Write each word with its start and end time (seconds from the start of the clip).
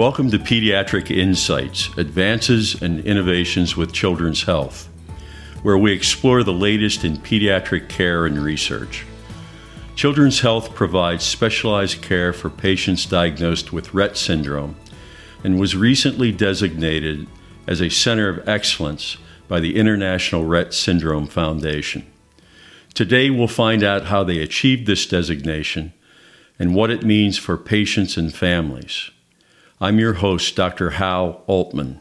Welcome 0.00 0.30
to 0.30 0.38
Pediatric 0.38 1.14
Insights 1.14 1.90
Advances 1.98 2.80
and 2.80 3.04
Innovations 3.04 3.76
with 3.76 3.92
Children's 3.92 4.44
Health, 4.44 4.88
where 5.62 5.76
we 5.76 5.92
explore 5.92 6.42
the 6.42 6.54
latest 6.54 7.04
in 7.04 7.18
pediatric 7.18 7.90
care 7.90 8.24
and 8.24 8.38
research. 8.38 9.04
Children's 9.96 10.40
Health 10.40 10.74
provides 10.74 11.22
specialized 11.22 12.00
care 12.00 12.32
for 12.32 12.48
patients 12.48 13.04
diagnosed 13.04 13.74
with 13.74 13.90
Rett 13.90 14.16
syndrome 14.16 14.74
and 15.44 15.60
was 15.60 15.76
recently 15.76 16.32
designated 16.32 17.26
as 17.66 17.82
a 17.82 17.90
Center 17.90 18.30
of 18.30 18.48
Excellence 18.48 19.18
by 19.48 19.60
the 19.60 19.76
International 19.76 20.46
Rett 20.46 20.72
Syndrome 20.72 21.26
Foundation. 21.26 22.10
Today, 22.94 23.28
we'll 23.28 23.48
find 23.48 23.84
out 23.84 24.06
how 24.06 24.24
they 24.24 24.38
achieved 24.38 24.86
this 24.86 25.04
designation 25.04 25.92
and 26.58 26.74
what 26.74 26.88
it 26.88 27.04
means 27.04 27.36
for 27.36 27.58
patients 27.58 28.16
and 28.16 28.34
families. 28.34 29.10
I'm 29.82 29.98
your 29.98 30.12
host, 30.12 30.56
Dr. 30.56 30.90
Hal 30.90 31.42
Altman. 31.46 32.00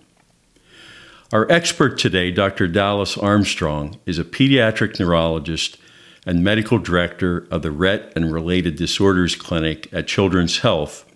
Our 1.31 1.49
expert 1.49 1.97
today, 1.97 2.29
Dr. 2.29 2.67
Dallas 2.67 3.17
Armstrong, 3.17 3.97
is 4.05 4.19
a 4.19 4.25
pediatric 4.25 4.99
neurologist 4.99 5.77
and 6.25 6.43
medical 6.43 6.77
director 6.77 7.47
of 7.49 7.61
the 7.61 7.69
Rett 7.69 8.13
and 8.17 8.33
Related 8.33 8.75
Disorders 8.75 9.33
Clinic 9.33 9.87
at 9.93 10.07
Children's 10.07 10.59
Health 10.59 11.09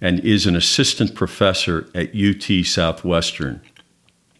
and 0.00 0.18
is 0.18 0.46
an 0.46 0.56
assistant 0.56 1.14
professor 1.14 1.88
at 1.94 2.12
UT 2.12 2.66
Southwestern. 2.66 3.60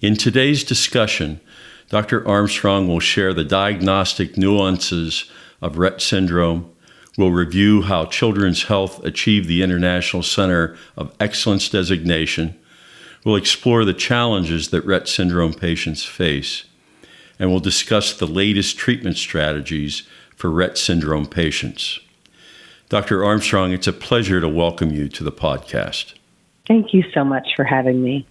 In 0.00 0.16
today's 0.16 0.64
discussion, 0.64 1.40
Dr. 1.88 2.26
Armstrong 2.26 2.88
will 2.88 2.98
share 2.98 3.32
the 3.32 3.44
diagnostic 3.44 4.36
nuances 4.36 5.30
of 5.62 5.76
Rett 5.76 6.00
syndrome 6.00 6.74
will 7.20 7.32
review 7.32 7.82
how 7.82 8.06
Children's 8.06 8.64
Health 8.64 9.04
achieved 9.04 9.48
the 9.48 9.62
International 9.62 10.22
Center 10.22 10.76
of 10.96 11.14
Excellence 11.20 11.68
designation, 11.68 12.56
We'll 13.24 13.36
explore 13.36 13.84
the 13.84 13.92
challenges 13.92 14.70
that 14.70 14.86
Rett 14.86 15.06
syndrome 15.06 15.52
patients 15.52 16.04
face, 16.04 16.64
and 17.38 17.50
we'll 17.50 17.60
discuss 17.60 18.14
the 18.14 18.26
latest 18.26 18.78
treatment 18.78 19.18
strategies 19.18 20.04
for 20.34 20.48
Rett 20.48 20.78
syndrome 20.78 21.26
patients. 21.26 22.00
Dr. 22.88 23.22
Armstrong, 23.22 23.72
it's 23.72 23.86
a 23.86 23.92
pleasure 23.92 24.40
to 24.40 24.48
welcome 24.48 24.90
you 24.90 25.06
to 25.10 25.22
the 25.22 25.30
podcast. 25.30 26.14
Thank 26.66 26.94
you 26.94 27.04
so 27.12 27.22
much 27.22 27.48
for 27.54 27.64
having 27.64 28.02
me. 28.02 28.26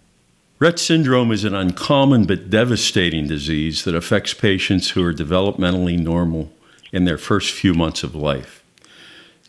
Rett 0.60 0.80
syndrome 0.80 1.32
is 1.32 1.44
an 1.44 1.54
uncommon 1.54 2.26
but 2.26 2.50
devastating 2.50 3.28
disease 3.28 3.84
that 3.84 3.96
affects 3.96 4.34
patients 4.34 4.90
who 4.90 5.04
are 5.04 5.14
developmentally 5.14 6.00
normal 6.00 6.52
in 6.92 7.06
their 7.06 7.18
first 7.20 7.54
few 7.54 7.76
months 7.76 8.02
of 8.04 8.16
life. 8.16 8.59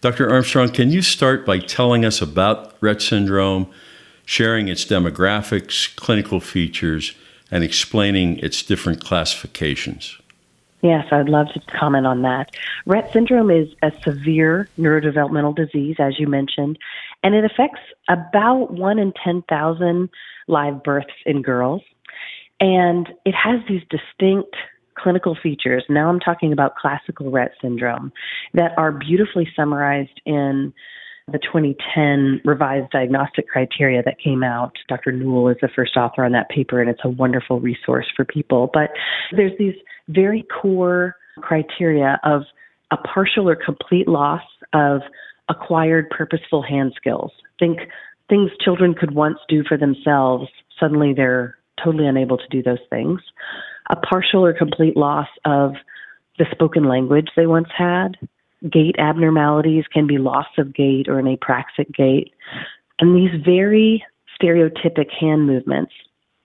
Dr. 0.01 0.31
Armstrong, 0.31 0.71
can 0.71 0.91
you 0.91 1.03
start 1.03 1.45
by 1.45 1.59
telling 1.59 2.07
us 2.07 2.23
about 2.23 2.81
Rett 2.81 3.03
syndrome, 3.03 3.71
sharing 4.25 4.69
its 4.69 4.87
demographics, 4.87 5.95
clinical 5.97 6.41
features, 6.41 7.15
and 7.51 7.63
explaining 7.63 8.39
its 8.39 8.63
different 8.63 9.05
classifications? 9.05 10.17
Yes, 10.81 11.07
I'd 11.13 11.29
love 11.29 11.49
to 11.53 11.61
comment 11.79 12.07
on 12.07 12.23
that. 12.23 12.51
Rett 12.87 13.13
syndrome 13.13 13.51
is 13.51 13.69
a 13.83 13.93
severe 14.03 14.71
neurodevelopmental 14.79 15.55
disease, 15.55 15.97
as 15.99 16.19
you 16.19 16.27
mentioned, 16.27 16.79
and 17.23 17.35
it 17.35 17.45
affects 17.45 17.81
about 18.09 18.73
1 18.73 18.99
in 18.99 19.13
10,000 19.23 20.09
live 20.49 20.83
births 20.83 21.13
in 21.27 21.43
girls. 21.43 21.83
And 22.59 23.13
it 23.27 23.35
has 23.35 23.61
these 23.69 23.83
distinct 23.91 24.57
clinical 24.97 25.37
features, 25.43 25.85
now 25.89 26.09
I'm 26.09 26.21
talking 26.21 26.53
about 26.53 26.77
classical 26.77 27.31
Rett 27.31 27.51
syndrome, 27.61 28.13
that 28.55 28.73
are 28.77 28.93
beautifully 28.93 29.49
summarized 29.57 30.21
in 30.27 30.73
the 31.31 31.39
2010 31.39 32.41
revised 32.45 32.91
diagnostic 32.91 33.49
criteria 33.49 34.03
that 34.03 34.19
came 34.23 34.43
out. 34.43 34.73
Dr. 34.89 35.13
Neul 35.13 35.51
is 35.51 35.57
the 35.61 35.69
first 35.75 35.97
author 35.97 36.25
on 36.25 36.33
that 36.33 36.49
paper, 36.49 36.81
and 36.81 36.91
it's 36.91 37.01
a 37.05 37.09
wonderful 37.09 37.61
resource 37.61 38.07
for 38.17 38.25
people. 38.25 38.71
But 38.73 38.91
there's 39.37 39.57
these 39.59 39.75
very 40.09 40.45
core 40.61 41.17
criteria 41.41 42.19
of 42.25 42.43
a 42.91 42.97
partial 42.97 43.49
or 43.49 43.57
complete 43.57 44.09
loss 44.09 44.43
of 44.73 45.03
acquired 45.49 46.11
purposeful 46.11 46.63
hand 46.63 46.93
skills. 46.97 47.31
Think 47.59 47.79
things 48.29 48.51
children 48.61 48.95
could 48.95 49.15
once 49.15 49.39
do 49.49 49.63
for 49.69 49.77
themselves, 49.77 50.49
suddenly 50.79 51.13
they're 51.15 51.57
totally 51.83 52.07
unable 52.07 52.37
to 52.37 52.49
do 52.51 52.63
those 52.63 52.79
things 52.91 53.21
a 53.91 53.97
partial 53.97 54.45
or 54.45 54.55
complete 54.55 54.97
loss 54.97 55.29
of 55.45 55.75
the 56.39 56.47
spoken 56.53 56.85
language 56.85 57.29
they 57.37 57.47
once 57.47 57.69
had. 57.77 58.17
Gait 58.71 58.95
abnormalities 58.99 59.85
can 59.93 60.07
be 60.07 60.19
loss 60.19 60.47
of 60.59 60.75
gait 60.75 61.09
or 61.09 61.19
an 61.19 61.27
apraxic 61.27 61.93
gait. 61.95 62.33
And 62.99 63.17
these 63.17 63.43
very 63.45 64.05
stereotypic 64.41 65.11
hand 65.19 65.47
movements, 65.47 65.93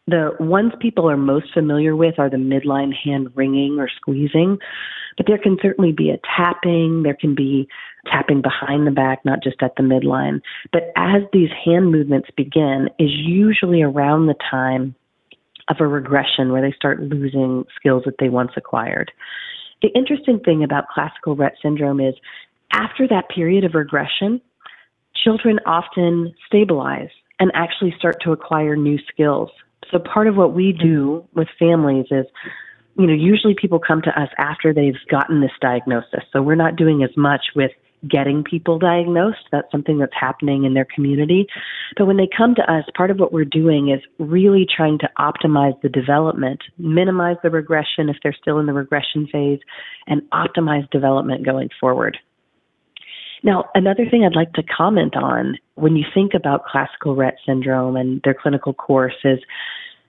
the 0.08 0.32
ones 0.40 0.74
people 0.80 1.10
are 1.10 1.18
most 1.18 1.54
familiar 1.54 1.96
with 1.96 2.20
are 2.20 2.30
the 2.30 2.38
midline 2.38 2.94
hand 2.94 3.30
wringing 3.36 3.80
or 3.80 3.90
squeezing, 3.90 4.58
but 5.18 5.28
there 5.28 5.38
can 5.38 5.58
certainly 5.62 5.92
be 5.92 6.10
a 6.10 6.20
tapping, 6.36 7.04
there 7.04 7.18
can 7.20 7.36
be 7.36 7.68
tapping 8.06 8.42
behind 8.42 8.86
the 8.86 8.92
back, 8.92 9.24
not 9.26 9.42
just 9.42 9.62
at 9.62 9.76
the 9.76 9.84
midline. 9.84 10.42
But 10.72 10.92
as 10.96 11.24
these 11.32 11.50
hand 11.64 11.92
movements 11.92 12.30
begin, 12.36 12.90
is 13.00 13.12
usually 13.12 13.82
around 13.82 14.28
the 14.28 14.36
time 14.50 14.96
of 15.68 15.78
a 15.80 15.88
regression 15.88 16.52
where 16.52 16.62
they 16.62 16.76
start 16.76 17.02
losing 17.02 17.66
skills 17.76 18.04
that 18.06 18.16
they 18.20 18.30
once 18.30 18.52
acquired. 18.56 19.12
The 19.82 19.90
interesting 19.90 20.40
thing 20.40 20.64
about 20.64 20.88
classical 20.94 21.36
Rett 21.36 21.54
syndrome 21.62 22.00
is 22.00 22.16
after 22.72 23.08
that 23.08 23.30
period 23.30 23.64
of 23.64 23.74
regression, 23.74 24.42
children 25.16 25.60
often 25.66 26.34
stabilize 26.46 27.10
and 27.40 27.52
actually 27.54 27.94
start 27.98 28.22
to 28.24 28.32
acquire 28.32 28.76
new 28.76 28.98
skills. 29.12 29.50
So 29.92 30.00
part 30.00 30.28
of 30.28 30.36
what 30.36 30.54
we 30.54 30.72
do 30.72 31.28
with 31.34 31.48
families 31.60 32.06
is 32.12 32.26
you 32.98 33.08
know, 33.08 33.14
usually 33.14 33.56
people 33.60 33.80
come 33.80 34.02
to 34.04 34.22
us 34.22 34.30
after 34.38 34.74
they've 34.74 34.96
gotten 35.10 35.42
this 35.42 35.52
diagnosis. 35.62 36.24
So 36.32 36.42
we're 36.42 36.56
not 36.56 36.78
doing 36.78 37.04
as 37.04 37.16
much 37.18 37.48
with 37.56 37.72
getting 38.10 38.44
people 38.44 38.80
diagnosed. 38.80 39.48
That's 39.52 39.70
something 39.72 40.00
that's 40.00 40.14
happening 40.20 40.64
in 40.64 40.74
their 40.74 40.88
community. 40.94 41.48
But 41.98 42.06
when 42.06 42.18
they 42.18 42.28
come 42.36 42.56
to 42.56 42.72
us, 42.72 42.84
part 42.96 43.12
of 43.12 43.20
what 43.20 43.34
we're 43.34 43.46
doing 43.46 43.90
is 43.90 44.02
really 44.20 44.66
trying 44.66 45.00
to 45.00 45.10
optimize 45.18 45.80
the 45.82 45.90
development, 45.90 46.62
minimize 46.78 47.38
the 47.44 47.50
regression 47.50 48.10
if 48.10 48.18
they're 48.24 48.36
still 48.40 48.60
in 48.60 48.66
the 48.66 48.74
regression 48.74 49.28
phase, 49.32 49.60
and 50.08 50.22
optimize 50.32 50.90
development 50.92 51.46
going 51.46 51.70
forward. 51.80 52.18
Now, 53.44 53.66
another 53.76 54.10
thing 54.10 54.24
I'd 54.24 54.36
like 54.36 54.54
to 54.54 54.64
comment 54.64 55.16
on 55.16 55.58
when 55.76 55.96
you 55.96 56.06
think 56.14 56.34
about 56.34 56.66
classical 56.66 57.16
Rett 57.16 57.34
syndrome 57.46 57.96
and 57.96 58.22
their 58.24 58.34
clinical 58.34 58.74
course 58.74 59.16
is 59.24 59.40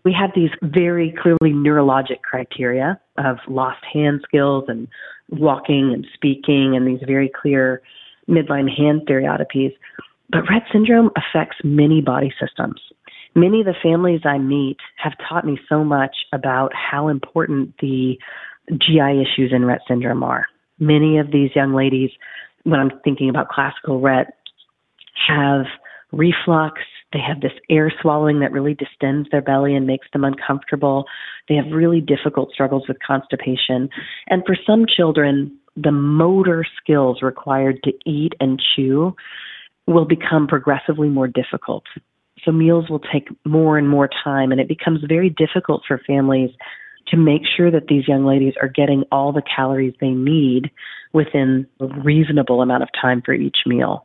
we 0.07 0.13
have 0.19 0.31
these 0.35 0.51
very 0.63 1.15
clearly 1.21 1.53
neurologic 1.53 2.23
criteria 2.23 2.99
of 3.19 3.39
lost 3.49 3.85
hand 3.93 4.21
skills 4.27 4.65
and 4.69 4.89
walking 5.31 5.93
and 5.93 6.07
speaking 6.15 6.77
and 6.77 6.87
these 6.87 7.05
very 7.07 7.29
clear 7.29 7.83
midline 8.29 8.69
hand 8.75 9.03
stereotypies. 9.09 9.75
But 10.31 10.45
Rett 10.45 10.71
syndrome 10.73 11.11
affects 11.17 11.57
many 11.63 12.01
body 12.01 12.33
systems. 12.41 12.81
Many 13.35 13.61
of 13.61 13.67
the 13.67 13.75
families 13.83 14.23
I 14.25 14.39
meet 14.39 14.79
have 14.97 15.13
taught 15.29 15.45
me 15.45 15.59
so 15.69 15.85
much 15.85 16.17
about 16.33 16.73
how 16.75 17.09
important 17.09 17.75
the 17.81 18.19
GI 18.73 19.23
issues 19.23 19.53
in 19.53 19.63
Rett 19.63 19.81
syndrome 19.87 20.23
are. 20.23 20.47
Many 20.79 21.19
of 21.19 21.31
these 21.31 21.51
young 21.55 21.75
ladies, 21.75 22.11
when 22.65 22.81
I'm 22.81 22.91
thinking 23.05 23.29
about 23.29 23.49
classical 23.49 24.01
Rett, 24.01 24.27
have 25.29 25.67
reflux, 26.17 26.81
they 27.13 27.21
have 27.21 27.41
this 27.41 27.53
air 27.71 27.93
swallowing 28.01 28.41
that 28.41 28.53
really 28.53 28.75
distends 28.75 29.29
their 29.31 29.43
belly 29.43 29.75
and 29.75 29.87
makes 29.87 30.07
them 30.13 30.25
uncomfortable. 30.25 31.05
They 31.49 31.55
have 31.55 31.67
really 31.73 32.01
difficult 32.01 32.53
struggles 32.53 32.89
with 32.89 32.99
constipation. 33.07 33.89
And 34.29 34.43
for 34.45 34.57
some 34.67 34.87
children, 34.87 35.57
the 35.77 35.93
motor 35.93 36.65
skills 36.81 37.23
required 37.23 37.83
to 37.85 37.93
eat 38.05 38.33
and 38.41 38.61
chew 38.75 39.15
will 39.87 40.05
become 40.05 40.47
progressively 40.49 41.09
more 41.09 41.29
difficult. 41.29 41.85
So 42.45 42.51
meals 42.53 42.91
will 42.91 43.01
take 43.01 43.29
more 43.45 43.79
and 43.79 43.89
more 43.89 44.09
time, 44.25 44.53
and 44.53 44.61
it 44.61 44.69
becomes 44.69 45.01
very 45.07 45.31
difficult 45.31 45.83
for 45.87 46.01
families 46.07 46.51
to 47.09 47.17
make 47.17 47.43
sure 47.57 47.71
that 47.71 47.87
these 47.89 48.09
young 48.09 48.25
ladies 48.25 48.55
are 48.61 48.69
getting 48.69 49.05
all 49.13 49.33
the 49.33 49.43
calories 49.43 49.95
they 50.01 50.11
need 50.11 50.71
within 51.13 51.67
a 51.81 51.87
reasonable 51.87 52.63
amount 52.63 52.83
of 52.83 52.89
time 53.01 53.23
for 53.25 53.33
each 53.33 53.59
meal. 53.65 54.03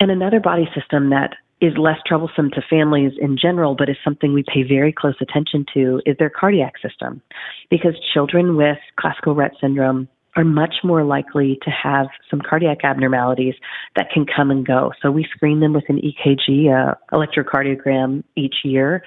And 0.00 0.10
another 0.10 0.40
body 0.40 0.68
system 0.74 1.10
that 1.10 1.34
is 1.60 1.76
less 1.76 1.98
troublesome 2.06 2.50
to 2.50 2.62
families 2.70 3.12
in 3.20 3.36
general, 3.36 3.74
but 3.74 3.88
is 3.88 3.96
something 4.04 4.32
we 4.32 4.44
pay 4.44 4.62
very 4.62 4.92
close 4.92 5.16
attention 5.20 5.66
to, 5.74 6.00
is 6.06 6.16
their 6.18 6.30
cardiac 6.30 6.74
system. 6.80 7.20
Because 7.68 7.94
children 8.14 8.56
with 8.56 8.78
classical 8.98 9.34
Rett 9.34 9.58
syndrome 9.60 10.08
are 10.36 10.44
much 10.44 10.76
more 10.84 11.02
likely 11.02 11.58
to 11.62 11.70
have 11.70 12.06
some 12.30 12.40
cardiac 12.40 12.84
abnormalities 12.84 13.54
that 13.96 14.10
can 14.12 14.24
come 14.24 14.52
and 14.52 14.64
go. 14.64 14.92
So 15.02 15.10
we 15.10 15.26
screen 15.34 15.58
them 15.58 15.72
with 15.72 15.84
an 15.88 16.00
EKG, 16.00 16.68
a 16.70 16.96
electrocardiogram 17.12 18.22
each 18.36 18.56
year. 18.62 19.02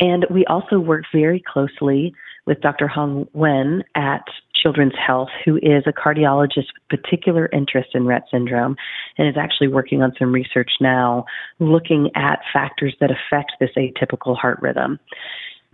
And 0.00 0.26
we 0.28 0.44
also 0.46 0.80
work 0.80 1.04
very 1.12 1.40
closely 1.40 2.14
with 2.46 2.60
Dr. 2.60 2.88
Hong 2.88 3.28
Wen 3.32 3.82
at 3.94 4.24
Children's 4.62 4.94
Health, 4.94 5.28
who 5.44 5.56
is 5.56 5.84
a 5.86 5.92
cardiologist 5.92 6.66
with 6.90 7.02
particular 7.02 7.48
interest 7.52 7.90
in 7.94 8.04
Rett 8.04 8.22
syndrome 8.30 8.76
and 9.18 9.28
is 9.28 9.36
actually 9.36 9.68
working 9.68 10.02
on 10.02 10.12
some 10.18 10.32
research 10.32 10.70
now 10.80 11.24
looking 11.58 12.10
at 12.14 12.40
factors 12.52 12.94
that 13.00 13.10
affect 13.10 13.52
this 13.60 13.70
atypical 13.76 14.36
heart 14.36 14.58
rhythm. 14.62 14.98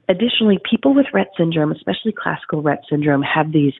Additionally, 0.08 0.58
people 0.68 0.94
with 0.94 1.06
Rett 1.12 1.26
syndrome, 1.36 1.70
especially 1.70 2.12
classical 2.12 2.62
Rett 2.62 2.78
syndrome, 2.88 3.22
have 3.22 3.52
these 3.52 3.74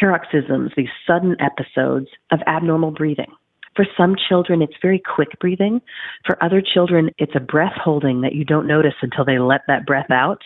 paroxysms, 0.00 0.72
these 0.76 0.88
sudden 1.06 1.36
episodes 1.38 2.08
of 2.32 2.40
abnormal 2.46 2.90
breathing. 2.90 3.32
For 3.76 3.86
some 3.96 4.14
children, 4.28 4.62
it's 4.62 4.74
very 4.80 5.00
quick 5.00 5.38
breathing. 5.40 5.80
For 6.26 6.42
other 6.42 6.62
children, 6.62 7.10
it's 7.18 7.34
a 7.34 7.40
breath 7.40 7.74
holding 7.76 8.20
that 8.20 8.34
you 8.34 8.44
don't 8.44 8.66
notice 8.66 8.94
until 9.02 9.24
they 9.24 9.38
let 9.38 9.62
that 9.66 9.86
breath 9.86 10.10
out. 10.10 10.42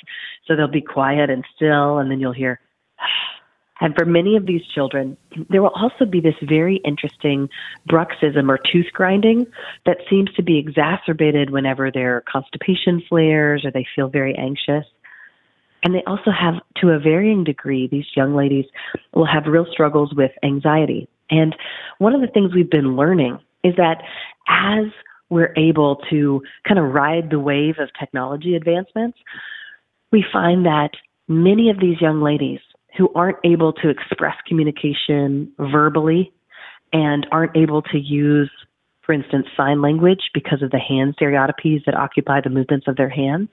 So 0.46 0.56
they'll 0.56 0.68
be 0.68 0.80
quiet 0.80 1.28
and 1.28 1.44
still, 1.54 1.98
and 1.98 2.10
then 2.10 2.20
you'll 2.20 2.32
hear. 2.32 2.60
And 3.80 3.94
for 3.96 4.04
many 4.04 4.34
of 4.34 4.44
these 4.44 4.62
children, 4.74 5.16
there 5.50 5.62
will 5.62 5.70
also 5.76 6.04
be 6.04 6.20
this 6.20 6.34
very 6.42 6.78
interesting 6.84 7.48
bruxism 7.88 8.48
or 8.48 8.58
tooth 8.58 8.92
grinding 8.92 9.46
that 9.86 9.98
seems 10.10 10.32
to 10.32 10.42
be 10.42 10.58
exacerbated 10.58 11.50
whenever 11.50 11.88
their 11.88 12.24
constipation 12.28 13.00
flares 13.08 13.64
or 13.64 13.70
they 13.70 13.86
feel 13.94 14.08
very 14.08 14.34
anxious. 14.36 14.84
And 15.84 15.94
they 15.94 16.02
also 16.08 16.32
have, 16.32 16.54
to 16.78 16.88
a 16.88 16.98
varying 16.98 17.44
degree, 17.44 17.86
these 17.86 18.06
young 18.16 18.34
ladies 18.34 18.64
will 19.14 19.26
have 19.26 19.46
real 19.46 19.66
struggles 19.70 20.12
with 20.12 20.32
anxiety. 20.42 21.08
And 21.30 21.54
one 21.98 22.14
of 22.14 22.20
the 22.20 22.26
things 22.26 22.54
we've 22.54 22.70
been 22.70 22.96
learning 22.96 23.38
is 23.64 23.74
that 23.76 24.02
as 24.48 24.86
we're 25.30 25.52
able 25.56 25.96
to 26.10 26.42
kind 26.66 26.78
of 26.78 26.92
ride 26.92 27.30
the 27.30 27.38
wave 27.38 27.74
of 27.78 27.90
technology 27.98 28.54
advancements, 28.54 29.18
we 30.10 30.24
find 30.32 30.64
that 30.64 30.90
many 31.28 31.68
of 31.70 31.80
these 31.80 32.00
young 32.00 32.22
ladies 32.22 32.60
who 32.96 33.12
aren't 33.14 33.38
able 33.44 33.72
to 33.74 33.88
express 33.90 34.34
communication 34.46 35.52
verbally 35.58 36.32
and 36.92 37.26
aren't 37.30 37.56
able 37.56 37.82
to 37.82 37.98
use, 37.98 38.50
for 39.04 39.12
instance, 39.12 39.46
sign 39.56 39.82
language 39.82 40.30
because 40.32 40.62
of 40.62 40.70
the 40.70 40.78
hand 40.78 41.14
stereotypies 41.20 41.84
that 41.84 41.94
occupy 41.94 42.40
the 42.40 42.50
movements 42.50 42.88
of 42.88 42.96
their 42.96 43.10
hands. 43.10 43.48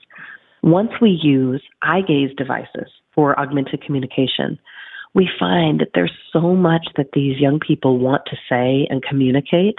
Once 0.62 0.90
we 1.00 1.10
use 1.22 1.62
eye 1.82 2.00
gaze 2.00 2.30
devices 2.36 2.90
for 3.14 3.38
augmented 3.38 3.84
communication, 3.84 4.58
we 5.16 5.28
find 5.40 5.80
that 5.80 5.88
there's 5.94 6.12
so 6.30 6.54
much 6.54 6.88
that 6.96 7.08
these 7.14 7.40
young 7.40 7.58
people 7.58 7.98
want 7.98 8.22
to 8.26 8.36
say 8.48 8.86
and 8.90 9.02
communicate, 9.02 9.78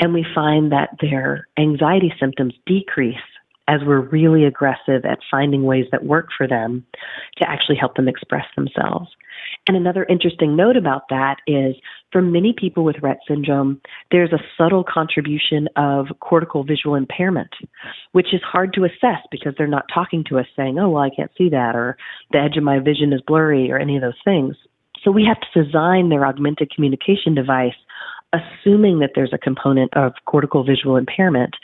and 0.00 0.12
we 0.12 0.26
find 0.34 0.72
that 0.72 0.90
their 1.00 1.46
anxiety 1.56 2.12
symptoms 2.18 2.54
decrease 2.66 3.16
as 3.68 3.80
we're 3.86 4.00
really 4.00 4.44
aggressive 4.44 5.04
at 5.04 5.18
finding 5.30 5.64
ways 5.64 5.86
that 5.90 6.04
work 6.04 6.28
for 6.36 6.46
them 6.46 6.84
to 7.38 7.48
actually 7.48 7.76
help 7.76 7.96
them 7.96 8.08
express 8.08 8.44
themselves. 8.56 9.08
And 9.66 9.76
another 9.76 10.04
interesting 10.04 10.56
note 10.56 10.76
about 10.76 11.08
that 11.08 11.36
is 11.46 11.74
for 12.12 12.20
many 12.20 12.54
people 12.56 12.84
with 12.84 12.96
Rett 12.96 13.16
syndrome, 13.26 13.80
there's 14.10 14.32
a 14.32 14.42
subtle 14.58 14.84
contribution 14.84 15.68
of 15.76 16.06
cortical 16.20 16.64
visual 16.64 16.94
impairment, 16.94 17.50
which 18.12 18.34
is 18.34 18.40
hard 18.42 18.72
to 18.74 18.84
assess 18.84 19.22
because 19.30 19.54
they're 19.56 19.66
not 19.66 19.86
talking 19.92 20.24
to 20.28 20.38
us 20.38 20.46
saying, 20.56 20.78
oh, 20.78 20.90
well, 20.90 21.02
I 21.02 21.10
can't 21.14 21.30
see 21.36 21.48
that, 21.50 21.74
or 21.74 21.96
the 22.32 22.38
edge 22.38 22.56
of 22.56 22.62
my 22.62 22.78
vision 22.78 23.12
is 23.12 23.22
blurry, 23.26 23.70
or 23.70 23.78
any 23.78 23.96
of 23.96 24.02
those 24.02 24.20
things. 24.24 24.56
So 25.02 25.10
we 25.10 25.24
have 25.24 25.40
to 25.40 25.64
design 25.64 26.08
their 26.08 26.26
augmented 26.26 26.70
communication 26.70 27.34
device 27.34 27.74
assuming 28.34 28.98
that 28.98 29.10
there's 29.14 29.32
a 29.32 29.38
component 29.38 29.94
of 29.96 30.12
cortical 30.26 30.64
visual 30.64 30.96
impairment 30.96 31.54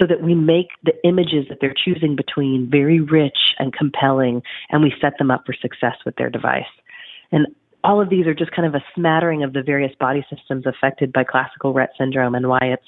so 0.00 0.06
that 0.06 0.22
we 0.22 0.34
make 0.34 0.68
the 0.82 0.94
images 1.04 1.46
that 1.48 1.58
they're 1.60 1.74
choosing 1.74 2.16
between 2.16 2.68
very 2.70 3.00
rich 3.00 3.36
and 3.58 3.72
compelling, 3.72 4.42
and 4.70 4.82
we 4.82 4.92
set 5.00 5.18
them 5.18 5.30
up 5.30 5.42
for 5.44 5.54
success 5.60 5.96
with 6.06 6.16
their 6.16 6.30
device. 6.30 6.62
And 7.32 7.46
all 7.84 8.00
of 8.00 8.10
these 8.10 8.26
are 8.26 8.34
just 8.34 8.52
kind 8.52 8.66
of 8.66 8.74
a 8.74 8.84
smattering 8.94 9.42
of 9.42 9.52
the 9.52 9.62
various 9.62 9.92
body 9.98 10.24
systems 10.34 10.64
affected 10.66 11.12
by 11.12 11.24
classical 11.24 11.74
Rett 11.74 11.88
syndrome 11.98 12.34
and 12.34 12.48
why 12.48 12.60
it's 12.62 12.86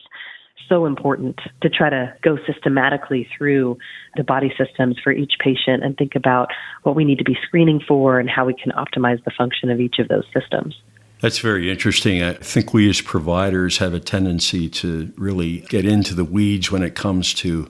so 0.69 0.87
important 0.87 1.39
to 1.61 1.69
try 1.69 1.91
to 1.91 2.15
go 2.23 2.39
systematically 2.47 3.29
through 3.37 3.77
the 4.17 4.25
body 4.25 4.53
systems 4.57 4.97
for 5.03 5.13
each 5.13 5.33
patient 5.43 5.83
and 5.83 5.97
think 5.97 6.15
about 6.15 6.49
what 6.83 6.95
we 6.95 7.05
need 7.05 7.19
to 7.19 7.25
be 7.25 7.37
screening 7.47 7.81
for 7.87 8.19
and 8.19 8.31
how 8.31 8.45
we 8.45 8.55
can 8.55 8.73
optimize 8.73 9.23
the 9.25 9.33
function 9.37 9.71
of 9.71 9.81
each 9.81 9.97
of 9.99 10.09
those 10.09 10.25
systems. 10.33 10.75
That's 11.23 11.39
very 11.39 11.71
interesting. 11.71 12.21
I 12.21 12.33
think 12.33 12.75
we 12.75 12.91
as 12.91 13.01
providers 13.01 13.79
have 13.79 13.95
a 13.95 14.01
tendency 14.01 14.69
to 14.71 15.13
really 15.17 15.61
get 15.69 15.85
into 15.85 16.17
the 16.17 16.25
weeds 16.25 16.73
when 16.73 16.83
it 16.83 16.97
comes 16.97 17.33
to 17.35 17.69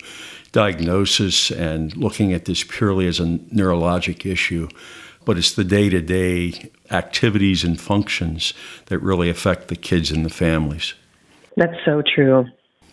diagnosis 0.52 1.50
and 1.50 1.94
looking 1.94 2.32
at 2.32 2.46
this 2.46 2.64
purely 2.64 3.06
as 3.06 3.20
a 3.20 3.24
neurologic 3.26 4.24
issue. 4.24 4.68
But 5.26 5.36
it's 5.36 5.52
the 5.52 5.64
day 5.64 5.90
to 5.90 6.00
day 6.00 6.70
activities 6.90 7.62
and 7.62 7.78
functions 7.78 8.54
that 8.86 9.00
really 9.00 9.28
affect 9.28 9.68
the 9.68 9.76
kids 9.76 10.10
and 10.10 10.24
the 10.24 10.30
families. 10.30 10.94
That's 11.58 11.76
so 11.84 12.02
true. 12.02 12.46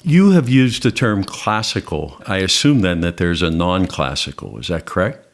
You 0.04 0.32
have 0.32 0.50
used 0.50 0.84
the 0.84 0.92
term 0.92 1.24
classical. 1.24 2.22
I 2.28 2.40
assume 2.40 2.82
then 2.82 3.00
that 3.00 3.16
there's 3.16 3.42
a 3.42 3.50
non 3.50 3.88
classical. 3.88 4.60
Is 4.60 4.68
that 4.68 4.86
correct? 4.86 5.26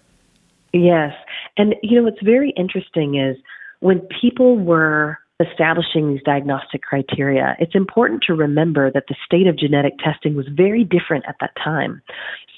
Yes. 0.71 1.16
And, 1.57 1.74
you 1.81 1.98
know, 1.98 2.04
what's 2.04 2.21
very 2.21 2.51
interesting 2.51 3.16
is 3.16 3.38
when 3.85 4.01
people 4.19 4.57
were 4.57 5.19
establishing 5.39 6.09
these 6.09 6.23
diagnostic 6.25 6.81
criteria, 6.81 7.55
it's 7.59 7.75
important 7.75 8.23
to 8.25 8.33
remember 8.33 8.89
that 8.91 9.03
the 9.07 9.15
state 9.23 9.45
of 9.45 9.55
genetic 9.55 9.93
testing 10.03 10.35
was 10.35 10.47
very 10.51 10.83
different 10.83 11.23
at 11.29 11.35
that 11.39 11.51
time. 11.63 12.01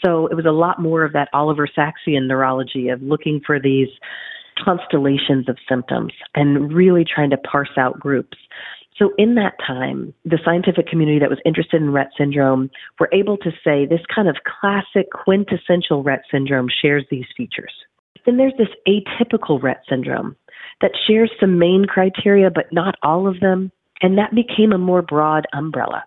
So 0.06 0.28
it 0.28 0.36
was 0.36 0.46
a 0.46 0.52
lot 0.52 0.82
more 0.82 1.04
of 1.04 1.12
that 1.12 1.28
Oliver 1.34 1.68
Sacksian 1.68 2.28
neurology 2.28 2.88
of 2.88 3.02
looking 3.02 3.42
for 3.46 3.60
these 3.60 3.90
constellations 4.64 5.50
of 5.50 5.58
symptoms 5.68 6.14
and 6.34 6.72
really 6.74 7.04
trying 7.04 7.32
to 7.32 7.38
parse 7.38 7.76
out 7.78 8.00
groups. 8.00 8.38
So, 8.98 9.12
in 9.18 9.36
that 9.36 9.56
time, 9.66 10.14
the 10.24 10.40
scientific 10.44 10.88
community 10.88 11.20
that 11.20 11.30
was 11.30 11.40
interested 11.46 11.82
in 11.82 11.90
Rett 11.90 12.10
syndrome 12.18 12.72
were 13.00 13.10
able 13.14 13.38
to 13.38 13.52
say 13.64 13.86
this 13.86 14.02
kind 14.14 14.28
of 14.28 14.38
classic 14.60 15.12
quintessential 15.12 16.04
Rett 16.04 16.22
syndrome 16.32 16.68
shares 16.82 17.06
these 17.12 17.28
features. 17.36 17.74
Then 18.26 18.38
there's 18.38 18.58
this 18.58 18.74
atypical 18.88 19.62
Rett 19.62 19.82
syndrome 19.88 20.36
that 20.82 20.92
shares 21.08 21.32
some 21.40 21.60
main 21.60 21.86
criteria, 21.86 22.50
but 22.50 22.72
not 22.72 22.96
all 23.04 23.28
of 23.28 23.40
them. 23.40 23.72
And 24.02 24.18
that 24.18 24.36
became 24.36 24.72
a 24.72 24.78
more 24.78 25.02
broad 25.02 25.46
umbrella. 25.54 26.04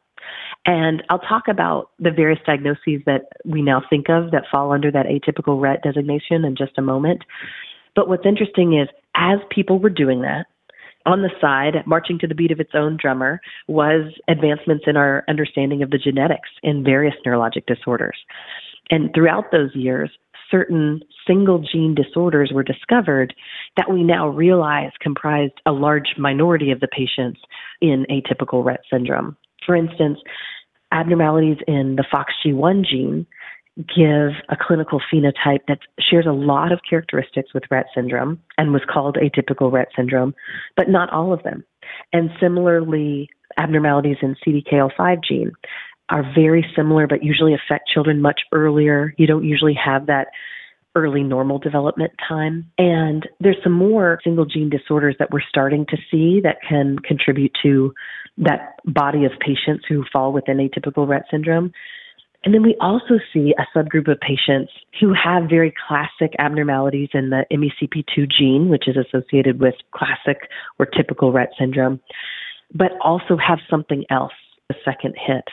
And 0.66 1.02
I'll 1.08 1.18
talk 1.18 1.44
about 1.48 1.90
the 1.98 2.10
various 2.10 2.38
diagnoses 2.46 3.02
that 3.06 3.22
we 3.44 3.62
now 3.62 3.82
think 3.88 4.08
of 4.08 4.30
that 4.30 4.44
fall 4.50 4.72
under 4.72 4.90
that 4.90 5.06
atypical 5.06 5.58
Rett 5.58 5.82
designation 5.82 6.44
in 6.44 6.54
just 6.56 6.78
a 6.78 6.82
moment. 6.82 7.22
But 7.96 8.08
what's 8.08 8.26
interesting 8.26 8.78
is 8.78 8.88
as 9.16 9.38
people 9.50 9.78
were 9.78 9.90
doing 9.90 10.22
that, 10.22 10.46
on 11.06 11.22
the 11.22 11.30
side, 11.40 11.74
marching 11.86 12.18
to 12.18 12.26
the 12.26 12.34
beat 12.34 12.50
of 12.50 12.60
its 12.60 12.72
own 12.74 12.98
drummer, 13.00 13.40
was 13.68 14.12
advancements 14.28 14.84
in 14.86 14.96
our 14.96 15.24
understanding 15.28 15.82
of 15.82 15.90
the 15.90 15.98
genetics 15.98 16.50
in 16.62 16.84
various 16.84 17.14
neurologic 17.26 17.64
disorders. 17.66 18.18
And 18.90 19.10
throughout 19.14 19.50
those 19.50 19.74
years, 19.74 20.10
certain 20.50 21.00
single 21.26 21.58
gene 21.58 21.94
disorders 21.94 22.50
were 22.52 22.62
discovered 22.62 23.34
that 23.76 23.90
we 23.90 24.02
now 24.02 24.28
realize 24.28 24.90
comprised 25.00 25.54
a 25.66 25.72
large 25.72 26.14
minority 26.18 26.70
of 26.70 26.80
the 26.80 26.88
patients 26.88 27.40
in 27.80 28.06
atypical 28.10 28.64
Rett 28.64 28.78
syndrome. 28.90 29.36
For 29.64 29.76
instance, 29.76 30.18
abnormalities 30.92 31.58
in 31.66 31.96
the 31.96 32.04
FOXG1 32.12 32.84
gene 32.84 33.26
give 33.76 34.32
a 34.48 34.56
clinical 34.60 35.00
phenotype 35.12 35.60
that 35.68 35.78
shares 36.00 36.26
a 36.26 36.32
lot 36.32 36.72
of 36.72 36.80
characteristics 36.88 37.54
with 37.54 37.62
Rett 37.70 37.84
syndrome 37.94 38.40
and 38.58 38.72
was 38.72 38.82
called 38.92 39.16
atypical 39.16 39.70
Rett 39.70 39.86
syndrome, 39.96 40.34
but 40.76 40.88
not 40.88 41.10
all 41.10 41.32
of 41.32 41.42
them. 41.44 41.64
And 42.12 42.30
similarly, 42.40 43.28
abnormalities 43.56 44.18
in 44.22 44.36
CDKL5 44.46 45.18
gene 45.26 45.52
are 46.10 46.24
very 46.34 46.66
similar, 46.76 47.06
but 47.06 47.22
usually 47.22 47.54
affect 47.54 47.88
children 47.88 48.20
much 48.20 48.40
earlier. 48.52 49.14
You 49.16 49.26
don't 49.26 49.44
usually 49.44 49.74
have 49.74 50.06
that 50.06 50.28
early 50.96 51.22
normal 51.22 51.58
development 51.58 52.12
time. 52.28 52.70
And 52.76 53.28
there's 53.38 53.56
some 53.62 53.72
more 53.72 54.18
single 54.24 54.44
gene 54.44 54.70
disorders 54.70 55.14
that 55.18 55.30
we're 55.30 55.42
starting 55.48 55.86
to 55.86 55.96
see 56.10 56.40
that 56.42 56.56
can 56.68 56.98
contribute 56.98 57.52
to 57.62 57.94
that 58.38 58.74
body 58.84 59.24
of 59.24 59.32
patients 59.40 59.84
who 59.88 60.04
fall 60.12 60.32
within 60.32 60.56
atypical 60.56 61.06
Rett 61.06 61.22
syndrome. 61.30 61.72
And 62.42 62.54
then 62.54 62.62
we 62.62 62.74
also 62.80 63.20
see 63.32 63.54
a 63.58 63.78
subgroup 63.78 64.10
of 64.10 64.18
patients 64.18 64.72
who 64.98 65.12
have 65.12 65.48
very 65.48 65.72
classic 65.86 66.34
abnormalities 66.38 67.10
in 67.12 67.30
the 67.30 67.44
MECP2 67.52 68.30
gene, 68.30 68.68
which 68.68 68.88
is 68.88 68.96
associated 68.96 69.60
with 69.60 69.74
classic 69.94 70.48
or 70.78 70.86
typical 70.86 71.32
Rett 71.32 71.48
syndrome, 71.58 72.00
but 72.74 72.92
also 73.02 73.36
have 73.36 73.58
something 73.68 74.04
else 74.10 74.32
a 74.70 74.74
second 74.84 75.14
hit. 75.18 75.44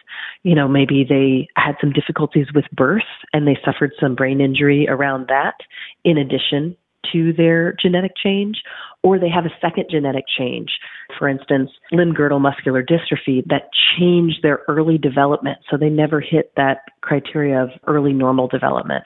You 0.43 0.55
know, 0.55 0.67
maybe 0.67 1.05
they 1.07 1.47
had 1.55 1.75
some 1.81 1.91
difficulties 1.91 2.47
with 2.53 2.65
birth 2.71 3.01
and 3.33 3.47
they 3.47 3.57
suffered 3.65 3.91
some 3.99 4.15
brain 4.15 4.39
injury 4.41 4.87
around 4.87 5.27
that 5.27 5.55
in 6.03 6.17
addition 6.17 6.77
to 7.11 7.33
their 7.33 7.73
genetic 7.81 8.11
change, 8.21 8.61
or 9.03 9.19
they 9.19 9.29
have 9.29 9.45
a 9.45 9.55
second 9.61 9.85
genetic 9.89 10.25
change, 10.37 10.71
for 11.17 11.29
instance, 11.29 11.69
limb 11.91 12.13
girdle 12.13 12.39
muscular 12.39 12.83
dystrophy, 12.83 13.45
that 13.47 13.69
changed 13.97 14.39
their 14.43 14.61
early 14.67 14.97
development. 14.97 15.57
So 15.69 15.77
they 15.77 15.89
never 15.89 16.19
hit 16.19 16.51
that 16.57 16.79
criteria 17.01 17.63
of 17.63 17.69
early 17.87 18.13
normal 18.13 18.47
development. 18.47 19.05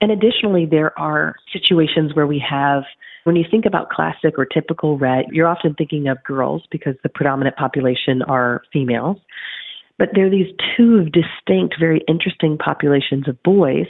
And 0.00 0.10
additionally, 0.10 0.66
there 0.66 0.98
are 0.98 1.36
situations 1.52 2.14
where 2.14 2.26
we 2.26 2.44
have 2.46 2.82
When 3.24 3.36
you 3.36 3.44
think 3.50 3.64
about 3.64 3.88
classic 3.90 4.38
or 4.38 4.44
typical 4.44 4.98
Rett, 4.98 5.24
you're 5.32 5.48
often 5.48 5.74
thinking 5.74 6.08
of 6.08 6.22
girls 6.24 6.62
because 6.70 6.94
the 7.02 7.08
predominant 7.08 7.56
population 7.56 8.22
are 8.22 8.62
females. 8.72 9.16
But 9.98 10.10
there 10.14 10.26
are 10.26 10.30
these 10.30 10.52
two 10.76 11.04
distinct, 11.04 11.76
very 11.78 12.02
interesting 12.08 12.58
populations 12.58 13.28
of 13.28 13.42
boys 13.42 13.86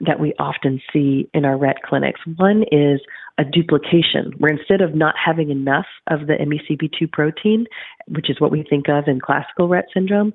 that 0.00 0.20
we 0.20 0.34
often 0.38 0.80
see 0.92 1.28
in 1.32 1.44
our 1.44 1.56
Rett 1.56 1.80
clinics. 1.84 2.20
One 2.36 2.64
is 2.70 3.00
a 3.38 3.44
duplication, 3.44 4.32
where 4.38 4.52
instead 4.52 4.82
of 4.82 4.94
not 4.94 5.14
having 5.22 5.50
enough 5.50 5.86
of 6.08 6.26
the 6.26 6.34
MECP2 6.34 7.10
protein, 7.10 7.66
which 8.08 8.30
is 8.30 8.40
what 8.40 8.52
we 8.52 8.64
think 8.68 8.88
of 8.88 9.08
in 9.08 9.18
classical 9.18 9.68
Rett 9.68 9.84
syndrome, 9.92 10.32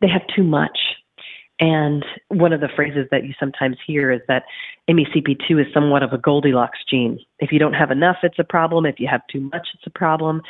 they 0.00 0.08
have 0.08 0.22
too 0.34 0.42
much. 0.42 0.78
And 1.58 2.04
one 2.28 2.52
of 2.52 2.60
the 2.60 2.68
phrases 2.74 3.06
that 3.10 3.24
you 3.24 3.32
sometimes 3.40 3.76
hear 3.86 4.12
is 4.12 4.20
that 4.28 4.44
MECP2 4.90 5.66
is 5.66 5.72
somewhat 5.72 6.02
of 6.02 6.12
a 6.12 6.18
Goldilocks 6.18 6.78
gene. 6.88 7.18
If 7.38 7.50
you 7.50 7.58
don't 7.58 7.72
have 7.72 7.90
enough, 7.90 8.18
it's 8.22 8.38
a 8.38 8.44
problem. 8.44 8.84
If 8.84 9.00
you 9.00 9.08
have 9.10 9.22
too 9.30 9.40
much, 9.40 9.68
it's 9.74 9.86
a 9.86 9.98
problem. 9.98 10.42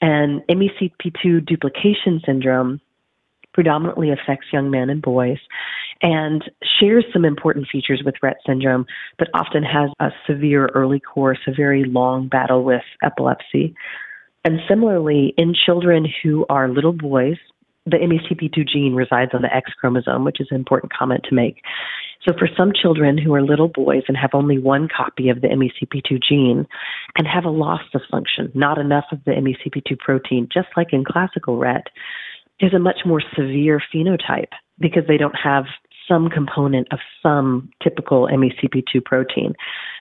And 0.00 0.42
MECP2 0.48 1.46
duplication 1.46 2.20
syndrome 2.26 2.80
predominantly 3.54 4.10
affects 4.10 4.48
young 4.52 4.70
men 4.70 4.90
and 4.90 5.00
boys 5.00 5.38
and 6.02 6.44
shares 6.78 7.04
some 7.12 7.24
important 7.24 7.68
features 7.70 8.02
with 8.04 8.16
Rett 8.22 8.34
syndrome, 8.46 8.84
but 9.18 9.28
often 9.32 9.62
has 9.62 9.90
a 10.00 10.10
severe 10.26 10.66
early 10.74 11.00
course, 11.00 11.38
a 11.46 11.54
very 11.54 11.84
long 11.84 12.28
battle 12.28 12.64
with 12.64 12.82
epilepsy. 13.02 13.74
And 14.44 14.60
similarly, 14.68 15.32
in 15.38 15.54
children 15.54 16.06
who 16.22 16.44
are 16.50 16.68
little 16.68 16.92
boys, 16.92 17.38
the 17.86 17.98
MECP2 17.98 18.66
gene 18.66 18.94
resides 18.94 19.32
on 19.34 19.42
the 19.42 19.54
X 19.54 19.70
chromosome, 19.78 20.24
which 20.24 20.40
is 20.40 20.48
an 20.50 20.56
important 20.56 20.92
comment 20.92 21.24
to 21.28 21.34
make. 21.34 21.62
So, 22.26 22.32
for 22.38 22.48
some 22.56 22.72
children 22.72 23.18
who 23.18 23.34
are 23.34 23.42
little 23.42 23.68
boys 23.68 24.04
and 24.08 24.16
have 24.16 24.30
only 24.32 24.58
one 24.58 24.88
copy 24.88 25.28
of 25.28 25.42
the 25.42 25.48
MECP2 25.48 26.22
gene 26.26 26.66
and 27.16 27.26
have 27.26 27.44
a 27.44 27.50
loss 27.50 27.82
of 27.94 28.00
function, 28.10 28.50
not 28.54 28.78
enough 28.78 29.04
of 29.12 29.18
the 29.24 29.32
MECP2 29.32 29.98
protein, 29.98 30.48
just 30.52 30.68
like 30.76 30.92
in 30.92 31.04
classical 31.04 31.58
Rett, 31.58 31.84
there's 32.60 32.72
a 32.72 32.78
much 32.78 33.00
more 33.04 33.22
severe 33.36 33.82
phenotype 33.94 34.52
because 34.78 35.02
they 35.06 35.18
don't 35.18 35.36
have 35.42 35.64
some 36.08 36.28
component 36.28 36.92
of 36.92 36.98
some 37.22 37.70
typical 37.82 38.28
MECP2 38.28 39.04
protein. 39.04 39.54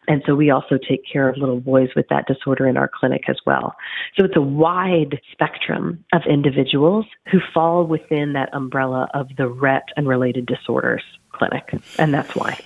And 0.07 0.21
so 0.25 0.35
we 0.35 0.49
also 0.49 0.77
take 0.77 1.01
care 1.09 1.29
of 1.29 1.37
little 1.37 1.59
boys 1.59 1.89
with 1.95 2.07
that 2.09 2.27
disorder 2.27 2.67
in 2.67 2.75
our 2.75 2.89
clinic 2.93 3.23
as 3.29 3.37
well. 3.45 3.75
So 4.17 4.25
it's 4.25 4.35
a 4.35 4.41
wide 4.41 5.21
spectrum 5.31 6.03
of 6.11 6.23
individuals 6.29 7.05
who 7.31 7.39
fall 7.53 7.85
within 7.85 8.33
that 8.33 8.49
umbrella 8.53 9.09
of 9.13 9.29
the 9.37 9.49
Rett 9.49 9.83
and 9.95 10.07
related 10.07 10.45
disorders 10.45 11.03
clinic. 11.31 11.73
And 11.97 12.13
that's 12.13 12.35
why. 12.35 12.59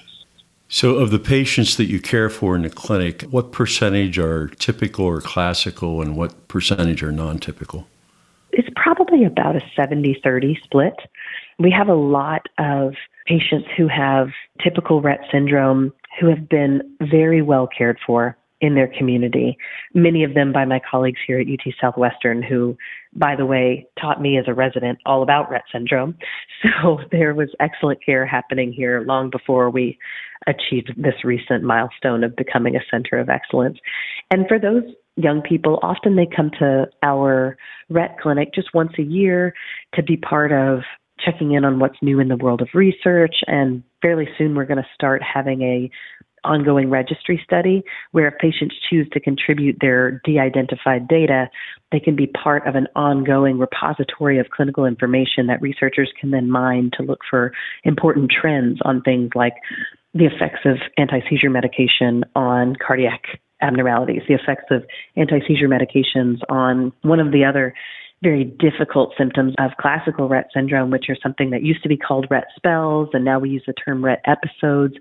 So, 0.70 0.96
of 0.96 1.12
the 1.12 1.20
patients 1.20 1.78
that 1.78 1.86
you 1.86 2.02
care 2.02 2.30
for 2.30 2.54
in 2.54 2.64
the 2.64 2.70
clinic, 2.70 3.22
what 3.24 3.54
percentage 3.54 4.20
are 4.20 4.50
typical 4.50 5.06
or 5.06 5.22
classical 5.22 6.02
and 6.02 6.18
what 6.18 6.50
percentage 6.50 7.02
are 7.02 7.12
non 7.12 7.40
typical? 7.40 7.88
Probably 9.08 9.26
about 9.26 9.56
a 9.56 9.62
70 9.76 10.20
30 10.24 10.60
split. 10.64 10.96
We 11.60 11.72
have 11.72 11.88
a 11.88 11.94
lot 11.94 12.48
of 12.58 12.94
patients 13.26 13.68
who 13.78 13.88
have 13.88 14.30
typical 14.62 15.02
Rett 15.02 15.32
syndrome 15.32 15.94
who 16.20 16.28
have 16.28 16.50
been 16.50 16.82
very 17.02 17.42
well 17.42 17.68
cared 17.68 18.00
for 18.06 18.38
in 18.60 18.76
their 18.76 18.88
community. 18.88 19.58
Many 19.94 20.24
of 20.24 20.34
them 20.34 20.52
by 20.52 20.66
my 20.66 20.82
colleagues 20.90 21.20
here 21.26 21.40
at 21.40 21.48
UT 21.48 21.74
Southwestern, 21.80 22.42
who, 22.42 22.76
by 23.14 23.36
the 23.36 23.46
way, 23.46 23.88
taught 24.02 24.22
me 24.22 24.38
as 24.38 24.46
a 24.48 24.54
resident 24.54 24.98
all 25.06 25.22
about 25.22 25.50
Rett 25.50 25.64
syndrome. 25.72 26.18
So 26.64 27.00
there 27.12 27.36
was 27.36 27.50
excellent 27.60 28.04
care 28.04 28.26
happening 28.26 28.74
here 28.74 29.04
long 29.06 29.30
before 29.30 29.70
we 29.70 30.00
achieved 30.48 30.92
this 30.98 31.24
recent 31.24 31.64
milestone 31.64 32.24
of 32.24 32.36
becoming 32.36 32.76
a 32.76 32.82
center 32.90 33.20
of 33.20 33.30
excellence. 33.30 33.78
And 34.32 34.48
for 34.48 34.58
those 34.58 34.82
young 35.18 35.42
people, 35.42 35.80
often 35.82 36.16
they 36.16 36.28
come 36.34 36.52
to 36.60 36.88
our 37.04 37.58
Rett 37.92 38.18
clinic 38.22 38.54
just 38.54 38.74
once 38.74 38.94
a 38.98 39.04
year 39.04 39.54
to 39.96 40.04
be 40.04 40.16
part 40.16 40.52
of 40.52 40.82
checking 41.20 41.54
in 41.54 41.66
on 41.66 41.80
what's 41.80 41.98
new 42.02 42.20
in 42.20 42.28
the 42.28 42.38
world 42.38 42.62
of 42.62 42.70
research 42.74 43.36
and 43.48 43.84
fairly 44.02 44.28
soon 44.38 44.56
we're 44.56 44.66
going 44.66 44.78
to 44.78 44.88
start 44.94 45.22
having 45.24 45.62
a 45.64 45.90
ongoing 46.44 46.92
registry 46.92 47.42
study 47.44 47.84
where 48.12 48.28
if 48.28 48.36
patients 48.40 48.76
choose 48.88 49.08
to 49.12 49.20
contribute 49.20 49.76
their 49.82 50.22
de-identified 50.24 51.08
data 51.08 51.50
they 51.92 52.00
can 52.00 52.16
be 52.16 52.28
part 52.28 52.66
of 52.68 52.76
an 52.76 52.88
ongoing 52.96 53.58
repository 53.58 54.40
of 54.40 54.46
clinical 54.52 54.86
information 54.86 55.48
that 55.48 55.60
researchers 55.60 56.14
can 56.22 56.30
then 56.30 56.50
mine 56.52 56.92
to 56.96 57.02
look 57.02 57.20
for 57.28 57.52
important 57.84 58.32
trends 58.32 58.78
on 58.86 59.02
things 59.02 59.32
like 59.34 59.56
the 60.14 60.26
effects 60.26 60.60
of 60.66 60.78
anti-seizure 60.98 61.50
medication 61.50 62.24
on 62.36 62.76
cardiac 62.76 63.40
abnormalities 63.62 64.22
the 64.28 64.36
effects 64.36 64.66
of 64.72 64.84
anti-seizure 65.16 65.68
medications 65.68 66.40
on 66.50 66.92
one 67.02 67.20
of 67.20 67.32
the 67.32 67.44
other 67.44 67.74
very 68.24 68.44
difficult 68.44 69.14
symptoms 69.18 69.54
of 69.60 69.72
classical 69.80 70.28
Rett 70.28 70.46
syndrome, 70.54 70.90
which 70.90 71.06
are 71.10 71.18
something 71.22 71.52
that 71.52 71.64
used 71.64 71.84
to 71.84 71.90
be 71.90 71.98
called 71.98 72.28
Rett 72.30 72.46
spells, 72.56 73.10
and 73.14 73.24
now 73.24 73.40
we 73.40 73.50
use 73.50 73.64
the 73.68 73.74
term 73.74 74.02
Rett 74.02 74.18
episodes, 74.26 74.96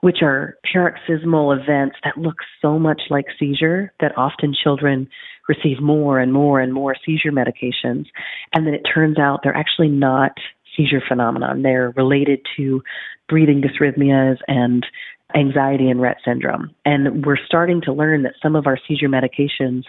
which 0.00 0.18
are 0.22 0.56
paroxysmal 0.72 1.52
events 1.52 1.96
that 2.04 2.16
look 2.16 2.36
so 2.62 2.78
much 2.78 3.02
like 3.10 3.26
seizure 3.38 3.92
that 4.00 4.16
often 4.16 4.54
children 4.54 5.08
receive 5.48 5.80
more 5.80 6.18
and 6.18 6.32
more 6.32 6.60
and 6.60 6.72
more 6.72 6.94
seizure 7.04 7.32
medications. 7.32 8.06
And 8.54 8.66
then 8.66 8.74
it 8.74 8.82
turns 8.82 9.18
out 9.18 9.40
they're 9.42 9.56
actually 9.56 9.88
not 9.88 10.32
seizure 10.76 11.02
phenomenon. 11.06 11.62
They're 11.62 11.92
related 11.96 12.40
to 12.56 12.82
breathing 13.28 13.62
dysrhythmias 13.62 14.38
and 14.48 14.86
anxiety 15.34 15.90
and 15.90 16.00
Rett 16.00 16.16
syndrome. 16.24 16.74
And 16.84 17.24
we're 17.24 17.38
starting 17.44 17.80
to 17.82 17.92
learn 17.92 18.22
that 18.22 18.34
some 18.42 18.56
of 18.56 18.66
our 18.66 18.78
seizure 18.86 19.08
medications 19.08 19.84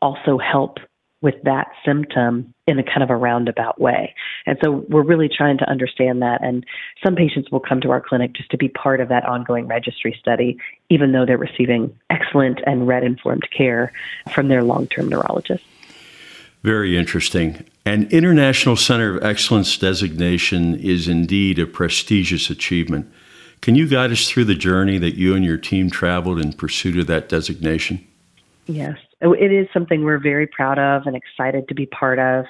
also 0.00 0.38
help 0.38 0.78
with 1.24 1.34
that 1.42 1.68
symptom 1.86 2.52
in 2.66 2.78
a 2.78 2.82
kind 2.82 3.02
of 3.02 3.08
a 3.08 3.16
roundabout 3.16 3.80
way. 3.80 4.14
And 4.44 4.58
so 4.62 4.84
we're 4.90 5.02
really 5.02 5.30
trying 5.34 5.56
to 5.56 5.68
understand 5.70 6.20
that. 6.20 6.44
And 6.44 6.66
some 7.02 7.16
patients 7.16 7.50
will 7.50 7.60
come 7.60 7.80
to 7.80 7.90
our 7.90 8.00
clinic 8.00 8.34
just 8.34 8.50
to 8.50 8.58
be 8.58 8.68
part 8.68 9.00
of 9.00 9.08
that 9.08 9.24
ongoing 9.24 9.66
registry 9.66 10.14
study, 10.20 10.58
even 10.90 11.12
though 11.12 11.24
they're 11.24 11.38
receiving 11.38 11.98
excellent 12.10 12.60
and 12.66 12.82
Rett 12.82 13.06
informed 13.06 13.48
care 13.56 13.90
from 14.32 14.48
their 14.48 14.62
long 14.62 14.86
term 14.86 15.08
neurologist. 15.08 15.64
Very 16.62 16.96
interesting. 16.96 17.64
An 17.86 18.06
International 18.10 18.76
Center 18.76 19.16
of 19.16 19.24
Excellence 19.24 19.78
designation 19.78 20.74
is 20.74 21.08
indeed 21.08 21.58
a 21.58 21.66
prestigious 21.66 22.50
achievement. 22.50 23.10
Can 23.60 23.74
you 23.74 23.88
guide 23.88 24.10
us 24.10 24.28
through 24.28 24.44
the 24.44 24.54
journey 24.54 24.98
that 24.98 25.14
you 25.14 25.34
and 25.34 25.44
your 25.44 25.56
team 25.56 25.90
traveled 25.90 26.38
in 26.38 26.52
pursuit 26.52 26.98
of 26.98 27.06
that 27.06 27.28
designation? 27.28 28.06
Yes, 28.66 28.96
it 29.20 29.52
is 29.52 29.68
something 29.72 30.04
we're 30.04 30.18
very 30.18 30.46
proud 30.46 30.78
of 30.78 31.06
and 31.06 31.16
excited 31.16 31.68
to 31.68 31.74
be 31.74 31.86
part 31.86 32.18
of. 32.18 32.46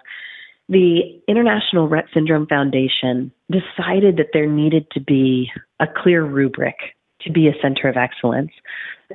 The 0.69 1.21
International 1.29 1.89
Rett 1.89 2.05
Syndrome 2.15 2.47
Foundation 2.47 3.31
decided 3.51 4.17
that 4.17 4.29
there 4.33 4.47
needed 4.47 4.87
to 4.93 5.01
be 5.01 5.51
a 5.79 5.87
clear 5.87 6.25
rubric 6.25 6.77
to 7.25 7.33
be 7.33 7.49
a 7.49 7.55
center 7.61 7.89
of 7.89 7.97
excellence 7.97 8.53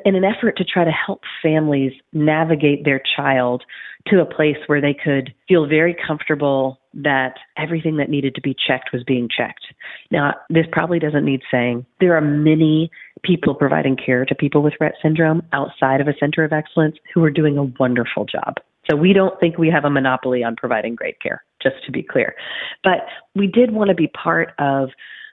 in 0.05 0.15
an 0.15 0.23
effort 0.23 0.57
to 0.57 0.63
try 0.63 0.83
to 0.83 0.91
help 0.91 1.21
families 1.41 1.93
navigate 2.13 2.85
their 2.85 3.01
child 3.15 3.63
to 4.07 4.21
a 4.21 4.25
place 4.25 4.57
where 4.67 4.81
they 4.81 4.93
could 4.93 5.33
feel 5.47 5.67
very 5.67 5.95
comfortable 6.07 6.79
that 6.93 7.35
everything 7.57 7.97
that 7.97 8.09
needed 8.09 8.35
to 8.35 8.41
be 8.41 8.55
checked 8.67 8.91
was 8.93 9.03
being 9.03 9.27
checked. 9.35 9.65
Now, 10.11 10.35
this 10.49 10.65
probably 10.71 10.99
doesn't 10.99 11.25
need 11.25 11.41
saying. 11.51 11.85
There 11.99 12.15
are 12.15 12.21
many 12.21 12.89
people 13.23 13.53
providing 13.53 13.97
care 13.97 14.25
to 14.25 14.35
people 14.35 14.61
with 14.61 14.73
Rett 14.81 14.93
syndrome 15.01 15.43
outside 15.53 16.01
of 16.01 16.07
a 16.07 16.13
center 16.19 16.43
of 16.43 16.53
excellence 16.53 16.95
who 17.13 17.23
are 17.23 17.31
doing 17.31 17.57
a 17.57 17.63
wonderful 17.79 18.25
job. 18.25 18.55
So 18.89 18.95
we 18.95 19.13
don't 19.13 19.39
think 19.39 19.57
we 19.57 19.69
have 19.69 19.85
a 19.85 19.89
monopoly 19.89 20.43
on 20.43 20.55
providing 20.55 20.95
great 20.95 21.19
care, 21.19 21.43
just 21.61 21.75
to 21.85 21.91
be 21.91 22.01
clear. 22.01 22.33
But 22.83 23.05
we 23.35 23.45
did 23.45 23.71
want 23.71 23.89
to 23.89 23.95
be 23.95 24.07
part 24.07 24.53
of 24.57 24.89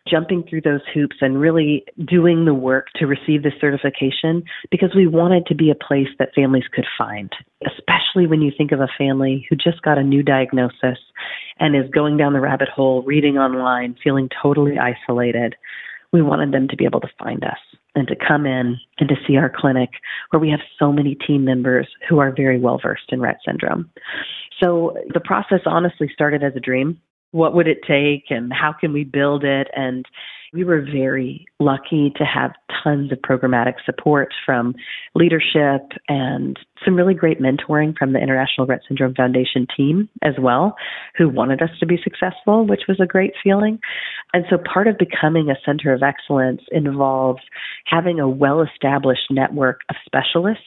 jumping 0.08 0.44
through 0.48 0.60
those 0.62 0.80
hoops 0.92 1.16
and 1.20 1.40
really 1.40 1.84
doing 2.04 2.44
the 2.44 2.54
work 2.54 2.88
to 2.96 3.06
receive 3.06 3.42
the 3.42 3.52
certification 3.60 4.44
because 4.70 4.90
we 4.94 5.06
wanted 5.06 5.46
to 5.46 5.54
be 5.54 5.70
a 5.70 5.74
place 5.74 6.08
that 6.18 6.34
families 6.34 6.64
could 6.72 6.86
find, 6.96 7.32
especially 7.66 8.26
when 8.26 8.42
you 8.42 8.52
think 8.56 8.72
of 8.72 8.80
a 8.80 8.88
family 8.98 9.46
who 9.48 9.56
just 9.56 9.82
got 9.82 9.98
a 9.98 10.02
new 10.02 10.22
diagnosis 10.22 10.98
and 11.58 11.74
is 11.74 11.90
going 11.90 12.16
down 12.16 12.32
the 12.32 12.40
rabbit 12.40 12.68
hole, 12.68 13.02
reading 13.02 13.36
online, 13.36 13.96
feeling 14.02 14.28
totally 14.42 14.76
isolated. 14.78 15.54
We 16.12 16.22
wanted 16.22 16.52
them 16.52 16.68
to 16.68 16.76
be 16.76 16.84
able 16.84 17.00
to 17.00 17.10
find 17.18 17.42
us 17.44 17.58
and 17.94 18.06
to 18.08 18.14
come 18.16 18.46
in 18.46 18.76
and 18.98 19.08
to 19.08 19.16
see 19.26 19.36
our 19.36 19.52
clinic 19.54 19.90
where 20.30 20.40
we 20.40 20.50
have 20.50 20.60
so 20.78 20.92
many 20.92 21.14
team 21.14 21.44
members 21.44 21.88
who 22.08 22.18
are 22.18 22.32
very 22.34 22.60
well 22.60 22.78
versed 22.80 23.10
in 23.10 23.20
Rett 23.20 23.36
syndrome. 23.44 23.90
So 24.62 24.96
the 25.12 25.20
process 25.20 25.60
honestly 25.66 26.10
started 26.12 26.42
as 26.42 26.52
a 26.54 26.60
dream 26.60 27.00
what 27.32 27.54
would 27.54 27.68
it 27.68 27.78
take 27.86 28.24
and 28.30 28.52
how 28.52 28.72
can 28.72 28.92
we 28.92 29.04
build 29.04 29.44
it 29.44 29.68
and 29.74 30.06
We 30.52 30.64
were 30.64 30.80
very 30.80 31.44
lucky 31.58 32.12
to 32.16 32.24
have 32.24 32.52
tons 32.82 33.12
of 33.12 33.18
programmatic 33.18 33.74
support 33.84 34.32
from 34.44 34.74
leadership 35.14 35.82
and 36.08 36.58
some 36.84 36.94
really 36.94 37.14
great 37.14 37.40
mentoring 37.40 37.94
from 37.98 38.12
the 38.12 38.20
International 38.20 38.66
Rett 38.66 38.80
Syndrome 38.88 39.14
Foundation 39.14 39.66
team 39.76 40.08
as 40.22 40.34
well, 40.40 40.76
who 41.16 41.28
wanted 41.28 41.60
us 41.60 41.70
to 41.80 41.86
be 41.86 41.98
successful, 42.02 42.66
which 42.66 42.82
was 42.88 43.00
a 43.00 43.06
great 43.06 43.32
feeling. 43.42 43.78
And 44.32 44.44
so 44.48 44.56
part 44.72 44.86
of 44.86 44.96
becoming 44.96 45.50
a 45.50 45.56
center 45.64 45.92
of 45.92 46.02
excellence 46.02 46.62
involves 46.70 47.42
having 47.84 48.20
a 48.20 48.28
well 48.28 48.62
established 48.62 49.30
network 49.30 49.80
of 49.90 49.96
specialists 50.06 50.64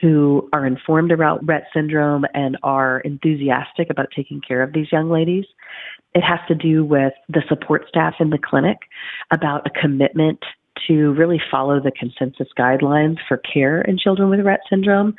who 0.00 0.48
are 0.52 0.66
informed 0.66 1.12
about 1.12 1.44
Rett 1.44 1.64
syndrome 1.72 2.24
and 2.34 2.56
are 2.62 3.00
enthusiastic 3.00 3.90
about 3.90 4.08
taking 4.14 4.40
care 4.40 4.62
of 4.62 4.72
these 4.72 4.90
young 4.90 5.10
ladies. 5.10 5.44
It 6.18 6.24
has 6.24 6.40
to 6.48 6.54
do 6.56 6.84
with 6.84 7.12
the 7.28 7.42
support 7.48 7.84
staff 7.88 8.14
in 8.18 8.30
the 8.30 8.38
clinic 8.38 8.78
about 9.30 9.64
a 9.64 9.70
commitment 9.70 10.40
to 10.88 11.12
really 11.12 11.40
follow 11.48 11.78
the 11.78 11.92
consensus 11.92 12.48
guidelines 12.58 13.18
for 13.28 13.36
care 13.36 13.82
in 13.82 13.98
children 13.98 14.28
with 14.28 14.40
Rett 14.40 14.58
syndrome. 14.68 15.14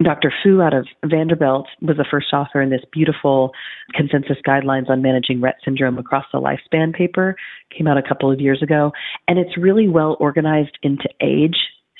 Dr. 0.00 0.32
Fu 0.44 0.62
out 0.62 0.72
of 0.72 0.86
Vanderbilt 1.04 1.66
was 1.80 1.96
the 1.96 2.06
first 2.08 2.32
author 2.32 2.62
in 2.62 2.70
this 2.70 2.84
beautiful 2.92 3.50
consensus 3.92 4.36
guidelines 4.46 4.88
on 4.88 5.02
managing 5.02 5.40
Rett 5.40 5.54
syndrome 5.64 5.98
across 5.98 6.26
the 6.32 6.40
lifespan 6.40 6.94
paper, 6.94 7.34
came 7.76 7.88
out 7.88 7.98
a 7.98 8.08
couple 8.08 8.30
of 8.30 8.40
years 8.40 8.62
ago, 8.62 8.92
and 9.26 9.40
it's 9.40 9.58
really 9.58 9.88
well 9.88 10.16
organized 10.20 10.78
into 10.84 11.08
age. 11.20 11.56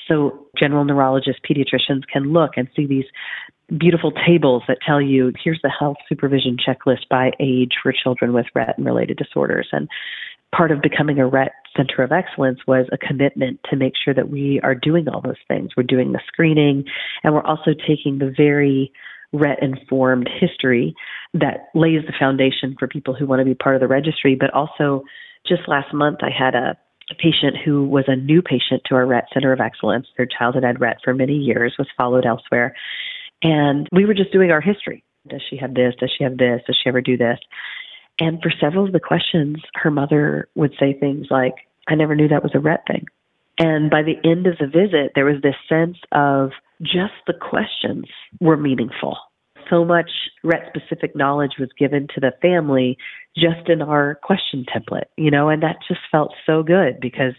So 0.07 0.47
general 0.57 0.85
neurologists, 0.85 1.41
pediatricians 1.47 2.03
can 2.11 2.33
look 2.33 2.51
and 2.55 2.67
see 2.75 2.85
these 2.85 3.05
beautiful 3.77 4.11
tables 4.25 4.63
that 4.67 4.77
tell 4.85 5.01
you 5.01 5.33
here's 5.43 5.59
the 5.61 5.71
health 5.77 5.97
supervision 6.07 6.57
checklist 6.57 7.09
by 7.09 7.31
age 7.39 7.73
for 7.83 7.91
children 7.91 8.33
with 8.33 8.45
Rett 8.55 8.77
and 8.77 8.85
related 8.85 9.17
disorders. 9.17 9.67
And 9.71 9.89
part 10.55 10.71
of 10.71 10.81
becoming 10.81 11.19
a 11.19 11.29
Rett 11.29 11.49
Center 11.75 12.03
of 12.03 12.11
Excellence 12.11 12.59
was 12.65 12.85
a 12.91 12.97
commitment 12.97 13.59
to 13.69 13.75
make 13.75 13.93
sure 14.03 14.13
that 14.13 14.29
we 14.29 14.61
are 14.63 14.75
doing 14.75 15.07
all 15.09 15.21
those 15.21 15.35
things. 15.47 15.71
We're 15.75 15.83
doing 15.83 16.13
the 16.13 16.21
screening, 16.27 16.85
and 17.23 17.33
we're 17.33 17.43
also 17.43 17.71
taking 17.87 18.19
the 18.19 18.33
very 18.35 18.91
Rett 19.33 19.61
informed 19.61 20.29
history 20.39 20.95
that 21.33 21.67
lays 21.75 22.01
the 22.05 22.13
foundation 22.17 22.75
for 22.79 22.87
people 22.87 23.13
who 23.13 23.25
want 23.25 23.41
to 23.41 23.45
be 23.45 23.55
part 23.55 23.75
of 23.75 23.81
the 23.81 23.87
registry. 23.87 24.35
But 24.35 24.53
also, 24.53 25.03
just 25.45 25.67
last 25.67 25.93
month, 25.93 26.19
I 26.21 26.29
had 26.29 26.55
a, 26.55 26.77
a 27.09 27.15
patient 27.15 27.55
who 27.63 27.85
was 27.85 28.05
a 28.07 28.15
new 28.15 28.41
patient 28.41 28.83
to 28.85 28.95
our 28.95 29.05
Rett 29.05 29.23
Center 29.33 29.53
of 29.53 29.59
Excellence. 29.59 30.07
Their 30.17 30.27
childhood 30.27 30.63
had 30.63 30.77
Rett 30.77 30.97
for 31.03 31.13
many 31.13 31.35
years, 31.35 31.75
was 31.77 31.87
followed 31.97 32.25
elsewhere. 32.25 32.75
And 33.41 33.87
we 33.91 34.05
were 34.05 34.13
just 34.13 34.31
doing 34.31 34.51
our 34.51 34.61
history. 34.61 35.03
Does 35.27 35.41
she 35.49 35.57
have 35.57 35.73
this? 35.73 35.93
Does 35.99 36.11
she 36.17 36.23
have 36.23 36.37
this? 36.37 36.61
Does 36.65 36.77
she 36.81 36.89
ever 36.89 37.01
do 37.01 37.17
this? 37.17 37.39
And 38.19 38.41
for 38.41 38.51
several 38.59 38.85
of 38.85 38.93
the 38.93 38.99
questions, 38.99 39.57
her 39.75 39.91
mother 39.91 40.49
would 40.55 40.73
say 40.79 40.93
things 40.93 41.27
like, 41.29 41.53
I 41.87 41.95
never 41.95 42.15
knew 42.15 42.27
that 42.27 42.43
was 42.43 42.55
a 42.55 42.59
Rett 42.59 42.85
thing. 42.87 43.05
And 43.59 43.89
by 43.89 44.03
the 44.03 44.17
end 44.29 44.47
of 44.47 44.57
the 44.59 44.67
visit, 44.67 45.13
there 45.15 45.25
was 45.25 45.41
this 45.41 45.55
sense 45.67 45.97
of 46.11 46.51
just 46.81 47.13
the 47.25 47.33
questions 47.33 48.05
were 48.39 48.57
meaningful. 48.57 49.17
So 49.69 49.83
much 49.83 50.09
Rett 50.43 50.67
specific 50.67 51.15
knowledge 51.15 51.53
was 51.59 51.69
given 51.77 52.07
to 52.15 52.21
the 52.21 52.31
family 52.41 52.97
just 53.35 53.69
in 53.69 53.81
our 53.81 54.15
question 54.23 54.65
template, 54.73 55.05
you 55.17 55.29
know, 55.29 55.49
and 55.49 55.61
that 55.63 55.77
just 55.87 56.01
felt 56.11 56.33
so 56.45 56.63
good 56.63 56.99
because 56.99 57.33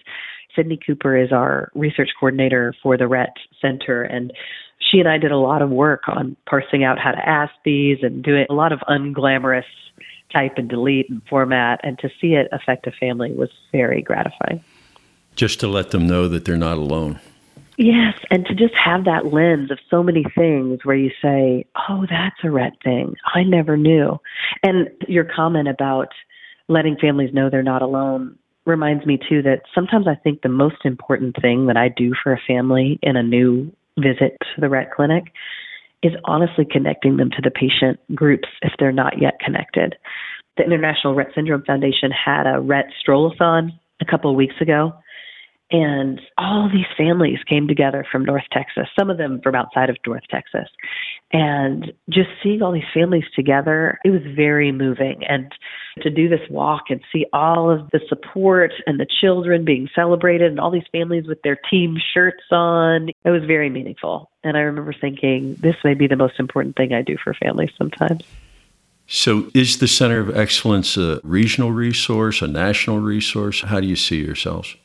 Sydney 0.54 0.78
Cooper 0.85 1.16
is 1.16 1.32
our 1.32 1.70
research 1.75 2.11
coordinator 2.18 2.75
for 2.82 2.97
the 2.97 3.04
Rett 3.04 3.32
Center. 3.61 4.02
And 4.02 4.32
she 4.78 4.99
and 4.99 5.08
I 5.08 5.18
did 5.18 5.32
a 5.32 5.38
lot 5.38 5.62
of 5.62 5.70
work 5.70 6.02
on 6.08 6.37
parsing 6.47 6.85
out 6.85 6.99
how 6.99 7.12
to 7.12 7.28
ask 7.28 7.52
these 7.64 7.99
and 8.02 8.23
doing 8.23 8.47
a 8.50 8.54
lot 8.54 8.73
of 8.73 8.80
unglamorous 8.88 9.64
type 10.32 10.54
and 10.56 10.68
delete 10.68 11.08
and 11.08 11.23
format, 11.28 11.80
and 11.82 11.99
to 12.00 12.11
see 12.20 12.35
it 12.35 12.49
affect 12.52 12.87
a 12.87 12.92
family 12.92 13.32
was 13.32 13.49
very 13.73 14.02
gratifying. 14.02 14.62
Just 15.37 15.61
to 15.61 15.68
let 15.68 15.90
them 15.90 16.06
know 16.06 16.28
that 16.28 16.44
they're 16.44 16.56
not 16.56 16.76
alone. 16.76 17.18
Yes, 17.80 18.18
and 18.28 18.44
to 18.47 18.56
just 18.56 18.75
have 18.75 19.04
that 19.04 19.32
lens 19.32 19.70
of 19.70 19.78
so 19.88 20.02
many 20.02 20.25
things 20.37 20.80
where 20.82 20.97
you 20.97 21.12
say, 21.23 21.64
oh, 21.88 22.06
that's 22.11 22.35
a 22.42 22.49
Rett 22.49 22.73
thing. 22.82 23.14
I 23.32 23.44
never 23.44 23.76
knew. 23.76 24.18
And 24.64 24.88
your 25.06 25.23
comment 25.25 25.68
about 25.68 26.08
letting 26.66 26.97
families 27.00 27.32
know 27.32 27.49
they're 27.49 27.62
not 27.62 27.82
alone 27.82 28.37
reminds 28.66 29.06
me, 29.06 29.16
too, 29.16 29.42
that 29.42 29.62
sometimes 29.73 30.08
I 30.08 30.16
think 30.16 30.42
the 30.42 30.49
most 30.49 30.85
important 30.85 31.37
thing 31.40 31.66
that 31.66 31.76
I 31.76 31.88
do 31.88 32.14
for 32.20 32.32
a 32.32 32.40
family 32.49 32.99
in 33.00 33.16
a 33.16 33.23
new 33.23 33.73
visit 33.97 34.37
to 34.40 34.61
the 34.61 34.66
Rett 34.66 34.90
clinic 34.90 35.32
is 36.02 36.12
honestly 36.25 36.66
connecting 36.68 37.16
them 37.16 37.30
to 37.30 37.42
the 37.42 37.50
patient 37.50 38.00
groups 38.12 38.49
if 38.62 38.73
they're 38.80 38.90
not 38.90 39.23
yet 39.23 39.38
connected. 39.38 39.94
The 40.56 40.64
International 40.64 41.14
Rett 41.14 41.32
Syndrome 41.32 41.62
Foundation 41.64 42.11
had 42.11 42.47
a 42.47 42.61
Rett 42.61 42.90
strollathon 43.06 43.70
a 44.00 44.04
couple 44.04 44.30
of 44.32 44.37
weeks 44.37 44.56
ago, 44.61 44.94
and 45.70 46.20
all 46.38 46.70
these 46.72 46.87
families 46.96 47.38
came 47.46 47.68
together 47.68 48.04
from 48.11 48.24
North 48.24 48.44
Texas, 48.50 48.88
some 48.98 49.11
of 49.11 49.18
them 49.18 49.40
from 49.42 49.54
outside 49.54 49.90
of 49.90 49.96
North 50.07 50.22
Texas. 50.31 50.68
And 51.31 51.92
just 52.09 52.31
seeing 52.42 52.62
all 52.62 52.72
these 52.72 52.83
families 52.94 53.24
together, 53.37 53.98
it 54.02 54.11
was 54.11 54.22
very 54.35 54.72
moving. 54.72 55.22
And 55.28 55.52
to 56.00 56.09
do 56.09 56.26
this 56.28 56.40
walk 56.48 56.85
and 56.88 57.02
see 57.12 57.26
all 57.35 57.70
of 57.70 57.90
the 57.90 58.00
support 58.09 58.72
and 58.87 58.98
the 58.98 59.07
children 59.20 59.66
being 59.66 59.90
celebrated 59.94 60.50
and 60.50 60.59
all 60.59 60.70
these 60.70 60.88
families 60.90 61.26
with 61.26 61.42
their 61.42 61.59
team 61.70 61.98
shirts 62.14 62.44
on, 62.50 63.11
it 63.24 63.31
was 63.31 63.44
very 63.44 63.68
meaningful. 63.68 64.31
And 64.42 64.57
I 64.57 64.61
remember 64.61 64.94
thinking, 64.98 65.54
this 65.57 65.76
may 65.85 65.92
be 65.92 66.07
the 66.07 66.16
most 66.16 66.40
important 66.40 66.76
thing 66.76 66.94
I 66.94 67.02
do 67.02 67.16
for 67.22 67.35
families 67.35 67.70
sometimes. 67.76 68.22
So, 69.11 69.50
is 69.54 69.78
the 69.78 69.88
Center 69.88 70.20
of 70.20 70.37
Excellence 70.37 70.98
a 70.98 71.20
regional 71.24 71.72
resource, 71.72 72.42
a 72.42 72.46
national 72.46 73.00
resource? 73.00 73.62
How 73.62 73.81
do 73.81 73.87
you 73.87 73.96
see 73.96 74.22
yourselves? 74.22 74.76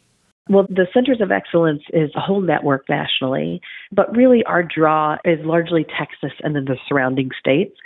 Well, 0.49 0.67
the 0.67 0.87
Centers 0.93 1.21
of 1.21 1.31
Excellence 1.31 1.83
is 1.93 2.11
a 2.15 2.19
whole 2.19 2.41
network 2.41 2.89
nationally, 2.89 3.61
but 3.93 4.13
really 4.13 4.43
our 4.43 4.61
draw 4.61 5.15
is 5.23 5.39
largely 5.45 5.85
Texas 5.97 6.37
and 6.43 6.53
then 6.53 6.65
the 6.65 6.75
surrounding 6.87 7.29
states. 7.39 7.77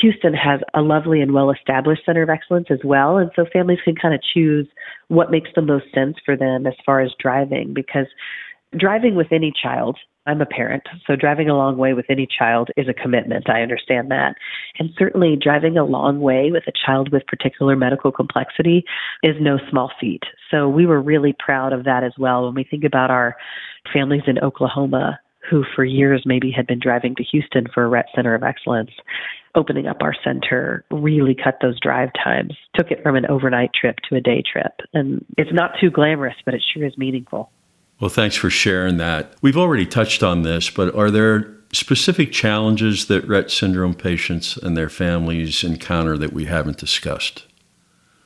Houston 0.00 0.34
has 0.34 0.60
a 0.74 0.80
lovely 0.82 1.20
and 1.20 1.32
well 1.32 1.52
established 1.52 2.02
Center 2.04 2.22
of 2.22 2.28
Excellence 2.28 2.66
as 2.68 2.80
well, 2.84 3.16
and 3.16 3.30
so 3.36 3.44
families 3.52 3.78
can 3.84 3.94
kind 3.94 4.12
of 4.12 4.20
choose 4.34 4.66
what 5.06 5.30
makes 5.30 5.50
the 5.54 5.62
most 5.62 5.84
sense 5.94 6.16
for 6.24 6.36
them 6.36 6.66
as 6.66 6.74
far 6.84 7.00
as 7.00 7.12
driving 7.20 7.72
because 7.72 8.06
driving 8.76 9.14
with 9.14 9.32
any 9.32 9.52
child 9.62 9.98
I'm 10.26 10.40
a 10.40 10.46
parent, 10.46 10.82
so 11.06 11.16
driving 11.16 11.48
a 11.48 11.56
long 11.56 11.78
way 11.78 11.94
with 11.94 12.04
any 12.10 12.26
child 12.26 12.68
is 12.76 12.86
a 12.88 12.94
commitment. 12.94 13.48
I 13.48 13.62
understand 13.62 14.10
that. 14.10 14.34
And 14.78 14.90
certainly 14.98 15.36
driving 15.40 15.78
a 15.78 15.84
long 15.84 16.20
way 16.20 16.50
with 16.52 16.64
a 16.68 16.72
child 16.86 17.10
with 17.10 17.26
particular 17.26 17.74
medical 17.74 18.12
complexity 18.12 18.84
is 19.22 19.36
no 19.40 19.58
small 19.70 19.90
feat. 19.98 20.22
So 20.50 20.68
we 20.68 20.84
were 20.84 21.00
really 21.00 21.34
proud 21.38 21.72
of 21.72 21.84
that 21.84 22.04
as 22.04 22.12
well 22.18 22.44
when 22.44 22.54
we 22.54 22.64
think 22.64 22.84
about 22.84 23.10
our 23.10 23.34
families 23.92 24.22
in 24.26 24.38
Oklahoma 24.38 25.18
who 25.48 25.64
for 25.74 25.84
years 25.84 26.22
maybe 26.26 26.52
had 26.54 26.66
been 26.66 26.78
driving 26.78 27.14
to 27.16 27.24
Houston 27.24 27.66
for 27.72 27.84
a 27.86 27.88
Rett 27.88 28.14
Center 28.14 28.34
of 28.34 28.42
Excellence. 28.42 28.90
Opening 29.56 29.88
up 29.88 29.96
our 30.00 30.14
center 30.22 30.84
really 30.92 31.34
cut 31.34 31.58
those 31.60 31.80
drive 31.80 32.10
times, 32.22 32.54
took 32.76 32.92
it 32.92 33.02
from 33.02 33.16
an 33.16 33.26
overnight 33.26 33.70
trip 33.72 33.96
to 34.08 34.14
a 34.14 34.20
day 34.20 34.42
trip. 34.42 34.72
And 34.92 35.24
it's 35.38 35.52
not 35.52 35.72
too 35.80 35.90
glamorous, 35.90 36.36
but 36.44 36.54
it 36.54 36.62
sure 36.72 36.86
is 36.86 36.96
meaningful. 36.96 37.50
Well, 38.00 38.08
thanks 38.08 38.34
for 38.34 38.48
sharing 38.48 38.96
that. 38.96 39.34
We've 39.42 39.58
already 39.58 39.84
touched 39.84 40.22
on 40.22 40.40
this, 40.40 40.70
but 40.70 40.94
are 40.94 41.10
there 41.10 41.54
specific 41.72 42.32
challenges 42.32 43.06
that 43.08 43.28
Rett 43.28 43.50
syndrome 43.50 43.94
patients 43.94 44.56
and 44.56 44.74
their 44.74 44.88
families 44.88 45.62
encounter 45.62 46.16
that 46.16 46.32
we 46.32 46.46
haven't 46.46 46.78
discussed? 46.78 47.44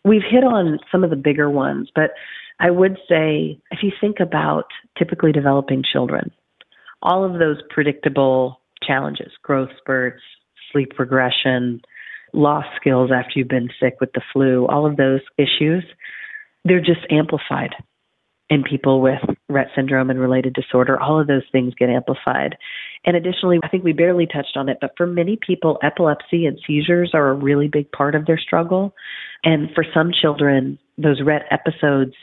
We've 0.05 0.23
hit 0.23 0.45
on 0.45 0.79
some 0.93 1.03
of 1.03 1.11
the 1.11 1.17
bigger 1.17 1.51
ones, 1.51 1.91
but 1.93 2.13
I 2.61 2.71
would 2.71 2.99
say 3.09 3.59
if 3.73 3.83
you 3.83 3.91
think 4.01 4.21
about 4.21 4.67
typically 4.97 5.33
developing 5.33 5.83
children, 5.83 6.31
all 7.03 7.25
of 7.25 7.41
those 7.41 7.59
predictable 7.69 8.61
challenges, 8.81 9.33
growth 9.43 9.71
spurts, 9.79 10.23
sleep 10.71 10.93
regression, 11.01 11.81
lost 12.33 12.69
skills 12.77 13.11
after 13.13 13.33
you've 13.35 13.49
been 13.49 13.71
sick 13.81 13.97
with 14.01 14.13
the 14.13 14.23
flu, 14.33 14.67
all 14.69 14.87
of 14.87 14.97
those 14.97 15.21
issues, 15.37 15.85
they're 16.65 16.81
just 16.81 17.01
amplified 17.11 17.75
in 18.51 18.63
people 18.63 19.01
with 19.01 19.21
Rett 19.51 19.75
syndrome 19.75 20.11
and 20.11 20.21
related 20.21 20.53
disorder, 20.55 21.01
all 21.01 21.21
of 21.21 21.27
those 21.27 21.43
things 21.51 21.75
get 21.79 21.89
amplified. 21.89 22.57
And 23.07 23.17
additionally, 23.17 23.59
I 23.63 23.69
think 23.69 23.85
we 23.85 23.93
barely 23.93 24.27
touched 24.27 24.57
on 24.57 24.69
it, 24.69 24.79
but 24.81 24.93
for 24.97 25.07
many 25.07 25.39
people, 25.45 25.79
epilepsy 25.83 26.47
and 26.47 26.59
seizures 26.67 27.13
are 27.15 27.31
a 27.31 27.35
really 27.35 27.69
big 27.69 27.91
part 27.93 28.15
of 28.15 28.27
their 28.27 28.39
struggle. 28.39 28.95
And 29.45 29.71
for 29.75 29.85
some 29.95 30.13
children, 30.13 30.79
those 30.99 31.23
Rett 31.23 31.45
episodes 31.51 32.15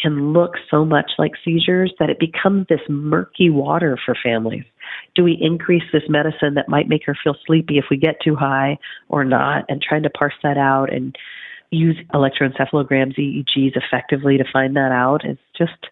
can 0.00 0.32
look 0.32 0.52
so 0.70 0.84
much 0.84 1.12
like 1.18 1.32
seizures 1.44 1.92
that 1.98 2.10
it 2.10 2.18
becomes 2.20 2.66
this 2.68 2.80
murky 2.88 3.50
water 3.50 3.98
for 4.04 4.16
families. 4.22 4.64
Do 5.14 5.24
we 5.24 5.38
increase 5.40 5.82
this 5.92 6.02
medicine 6.08 6.54
that 6.54 6.68
might 6.68 6.88
make 6.88 7.04
her 7.06 7.16
feel 7.22 7.36
sleepy 7.46 7.78
if 7.78 7.86
we 7.90 7.96
get 7.96 8.16
too 8.22 8.36
high 8.36 8.78
or 9.08 9.24
not? 9.24 9.64
And 9.68 9.82
trying 9.82 10.04
to 10.04 10.10
parse 10.10 10.34
that 10.42 10.56
out 10.58 10.92
and 10.92 11.16
use 11.70 11.96
electroencephalograms, 12.14 13.18
EEGs 13.18 13.76
effectively 13.76 14.38
to 14.38 14.44
find 14.52 14.76
that 14.76 14.92
out 14.92 15.28
is 15.28 15.38
just, 15.56 15.88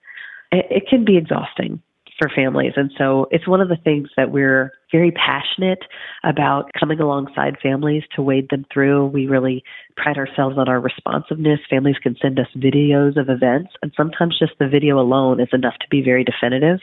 it, 0.53 0.67
it 0.71 0.89
can 0.89 1.05
be 1.05 1.17
exhausting 1.17 1.83
for 2.19 2.31
families. 2.35 2.73
And 2.77 2.91
so 2.97 3.27
it's 3.31 3.47
one 3.47 3.61
of 3.61 3.69
the 3.69 3.77
things 3.77 4.09
that 4.17 4.31
we're 4.31 4.73
very 4.91 5.11
passionate 5.11 5.81
about 6.25 6.71
coming 6.79 7.01
alongside 7.01 7.59
families 7.63 8.05
to 8.15 8.23
wade 8.23 8.49
them 8.51 8.65
through. 8.73 9.07
We 9.07 9.27
really 9.27 9.63
pride 9.97 10.17
ourselves 10.17 10.57
on 10.59 10.69
our 10.69 10.81
responsiveness. 10.81 11.61
Families 11.69 11.97
can 12.03 12.17
send 12.21 12.39
us 12.39 12.47
videos 12.57 13.21
of 13.21 13.29
events, 13.29 13.73
and 13.83 13.93
sometimes 13.97 14.39
just 14.39 14.53
the 14.59 14.69
video 14.69 14.99
alone 14.99 15.41
is 15.41 15.49
enough 15.53 15.75
to 15.81 15.87
be 15.91 16.03
very 16.03 16.25
definitive. 16.25 16.81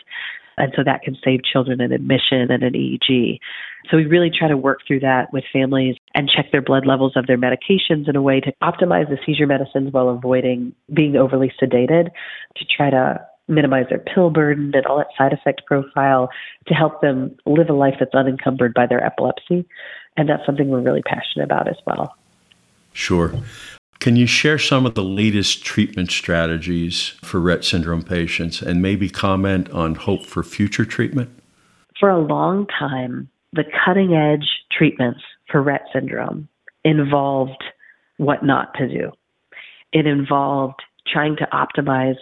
And 0.58 0.72
so 0.76 0.84
that 0.84 1.02
can 1.02 1.18
save 1.24 1.42
children 1.44 1.82
an 1.82 1.92
admission 1.92 2.52
and 2.52 2.63
an 2.63 2.74
EEG. 2.74 3.39
So 3.89 3.98
we 3.98 4.06
really 4.06 4.32
try 4.38 4.48
to 4.48 4.58
work 4.58 4.80
through 4.88 5.02
that 5.02 5.34
with 5.34 5.44
families 5.52 5.96
and 6.16 6.30
check 6.30 6.52
their 6.52 6.62
blood 6.62 6.86
levels 6.86 7.13
of 7.16 7.28
their 7.28 7.38
medications 7.38 8.08
in 8.08 8.16
a 8.16 8.22
way 8.22 8.39
to 8.39 8.54
optimize 8.62 9.10
the 9.10 9.18
seizure 9.26 9.48
medicines 9.48 9.92
while 9.92 10.10
avoiding 10.10 10.74
being 10.94 11.16
overly 11.16 11.52
sedated 11.62 12.10
to 12.56 12.66
try 12.66 12.89
to 12.89 13.26
minimize 13.48 13.86
their 13.89 14.00
pill 14.00 14.30
burden 14.30 14.72
and 14.74 14.86
all 14.86 14.98
that 14.98 15.08
side 15.18 15.34
effect 15.34 15.63
profile 15.66 16.30
to 16.68 16.74
help 16.74 17.02
them 17.02 17.36
live 17.46 17.70
a 17.70 17.74
life 17.74 17.96
that's 18.00 18.13
unencumbered 18.13 18.74
by 18.74 18.86
their 18.88 19.04
epilepsy. 19.04 19.66
And 20.16 20.30
that's 20.30 20.46
something 20.46 20.70
we're 20.70 20.82
really 20.82 21.02
passionate 21.02 21.44
about 21.44 21.68
as 21.68 21.76
well. 21.86 22.16
Sure. 22.94 23.34
Can 24.04 24.18
you 24.18 24.28
share 24.28 24.60
some 24.60 24.86
of 24.86 24.96
the 24.96 25.02
latest 25.02 25.63
treatment 25.63 26.12
strategies 26.12 27.13
for 27.24 27.39
Rett 27.39 27.63
syndrome 27.63 28.04
patients 28.04 28.62
and 28.62 28.82
maybe 28.82 29.10
comment 29.10 29.70
on 29.70 29.96
hope 29.96 30.26
for 30.26 30.44
future 30.44 30.84
treatment? 30.84 31.30
For 31.98 32.10
a 32.10 32.20
long 32.20 32.68
time, 32.78 33.30
the 33.54 33.63
cutting 33.63 34.13
edge 34.13 34.46
treatments 34.78 35.22
for 35.50 35.63
Rett 35.63 35.86
syndrome 35.94 36.50
involved 36.84 37.63
what 38.18 38.44
not 38.44 38.74
to 38.74 38.89
do. 38.89 39.13
It 39.94 40.06
involved 40.06 40.82
trying 41.08 41.38
to 41.38 41.48
optimize 41.54 42.18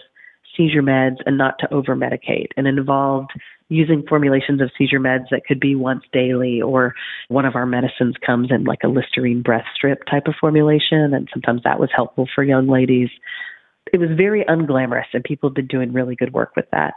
seizure 0.56 0.82
meds 0.82 1.16
and 1.26 1.38
not 1.38 1.58
to 1.60 1.72
over 1.72 1.96
medicate, 1.96 2.48
and 2.56 2.66
involved 2.66 3.30
using 3.68 4.04
formulations 4.06 4.60
of 4.60 4.70
seizure 4.76 5.00
meds 5.00 5.24
that 5.30 5.46
could 5.46 5.58
be 5.58 5.74
once 5.74 6.02
daily, 6.12 6.60
or 6.60 6.94
one 7.28 7.46
of 7.46 7.56
our 7.56 7.66
medicines 7.66 8.14
comes 8.24 8.50
in 8.50 8.64
like 8.64 8.80
a 8.84 8.88
Listerine 8.88 9.42
breath 9.42 9.64
strip 9.74 10.04
type 10.10 10.26
of 10.26 10.34
formulation, 10.38 11.14
and 11.14 11.28
sometimes 11.32 11.62
that 11.64 11.80
was 11.80 11.88
helpful 11.94 12.28
for 12.34 12.44
young 12.44 12.68
ladies. 12.68 13.08
It 13.92 13.98
was 13.98 14.10
very 14.16 14.44
unglamorous, 14.44 15.06
and 15.12 15.24
people 15.24 15.48
have 15.48 15.54
been 15.54 15.66
doing 15.66 15.92
really 15.92 16.14
good 16.14 16.32
work 16.32 16.54
with 16.54 16.66
that. 16.72 16.94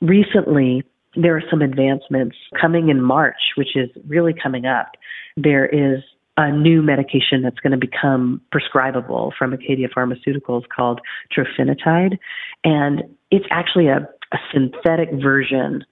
Recently, 0.00 0.84
there 1.16 1.36
are 1.36 1.42
some 1.50 1.62
advancements 1.62 2.36
coming 2.60 2.88
in 2.88 3.02
March, 3.02 3.54
which 3.56 3.74
is 3.74 3.88
really 4.06 4.34
coming 4.40 4.66
up. 4.66 4.92
There 5.36 5.66
is 5.66 6.02
a 6.36 6.52
new 6.52 6.82
medication 6.82 7.42
that's 7.42 7.58
going 7.60 7.72
to 7.72 7.78
become 7.78 8.40
prescribable 8.52 9.32
from 9.38 9.52
Acadia 9.52 9.88
Pharmaceuticals 9.88 10.64
called 10.74 11.00
trofinetide. 11.36 12.18
And 12.64 13.02
it's 13.30 13.46
actually 13.50 13.88
a, 13.88 14.08
a 14.32 14.38
synthetic 14.52 15.10
version 15.12 15.84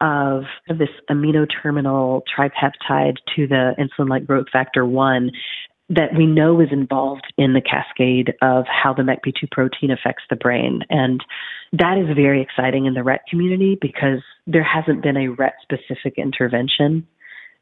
of 0.00 0.42
this 0.68 0.88
amino 1.08 1.46
terminal 1.62 2.24
tripeptide 2.36 3.16
to 3.36 3.46
the 3.46 3.72
insulin 3.78 4.08
like 4.08 4.26
growth 4.26 4.46
factor 4.52 4.84
1 4.84 5.30
that 5.88 6.14
we 6.16 6.26
know 6.26 6.60
is 6.60 6.68
involved 6.72 7.32
in 7.36 7.52
the 7.52 7.60
cascade 7.60 8.32
of 8.40 8.64
how 8.66 8.94
the 8.94 9.02
MECP2 9.02 9.50
protein 9.50 9.90
affects 9.90 10.24
the 10.30 10.36
brain. 10.36 10.80
And 10.88 11.22
that 11.72 11.98
is 11.98 12.16
very 12.16 12.40
exciting 12.40 12.86
in 12.86 12.94
the 12.94 13.00
Rett 13.00 13.18
community 13.28 13.76
because 13.80 14.22
there 14.46 14.64
hasn't 14.64 15.02
been 15.02 15.16
a 15.16 15.28
Rett 15.28 15.52
specific 15.62 16.14
intervention 16.16 17.06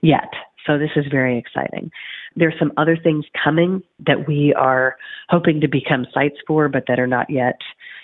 yet. 0.01 0.31
So 0.67 0.79
this 0.79 0.91
is 0.97 1.07
very 1.11 1.39
exciting. 1.39 1.91
There's 2.37 2.59
some 2.59 2.73
other 2.77 2.97
things 2.97 3.25
coming 3.43 3.83
that 4.07 4.29
we 4.29 4.55
are 4.55 4.97
hoping 5.29 5.61
to 5.61 5.69
become 5.69 6.07
sites 6.13 6.37
for, 6.47 6.69
but 6.69 6.85
that 6.89 7.01
are 7.01 7.07
not 7.07 7.31
yet 7.31 7.61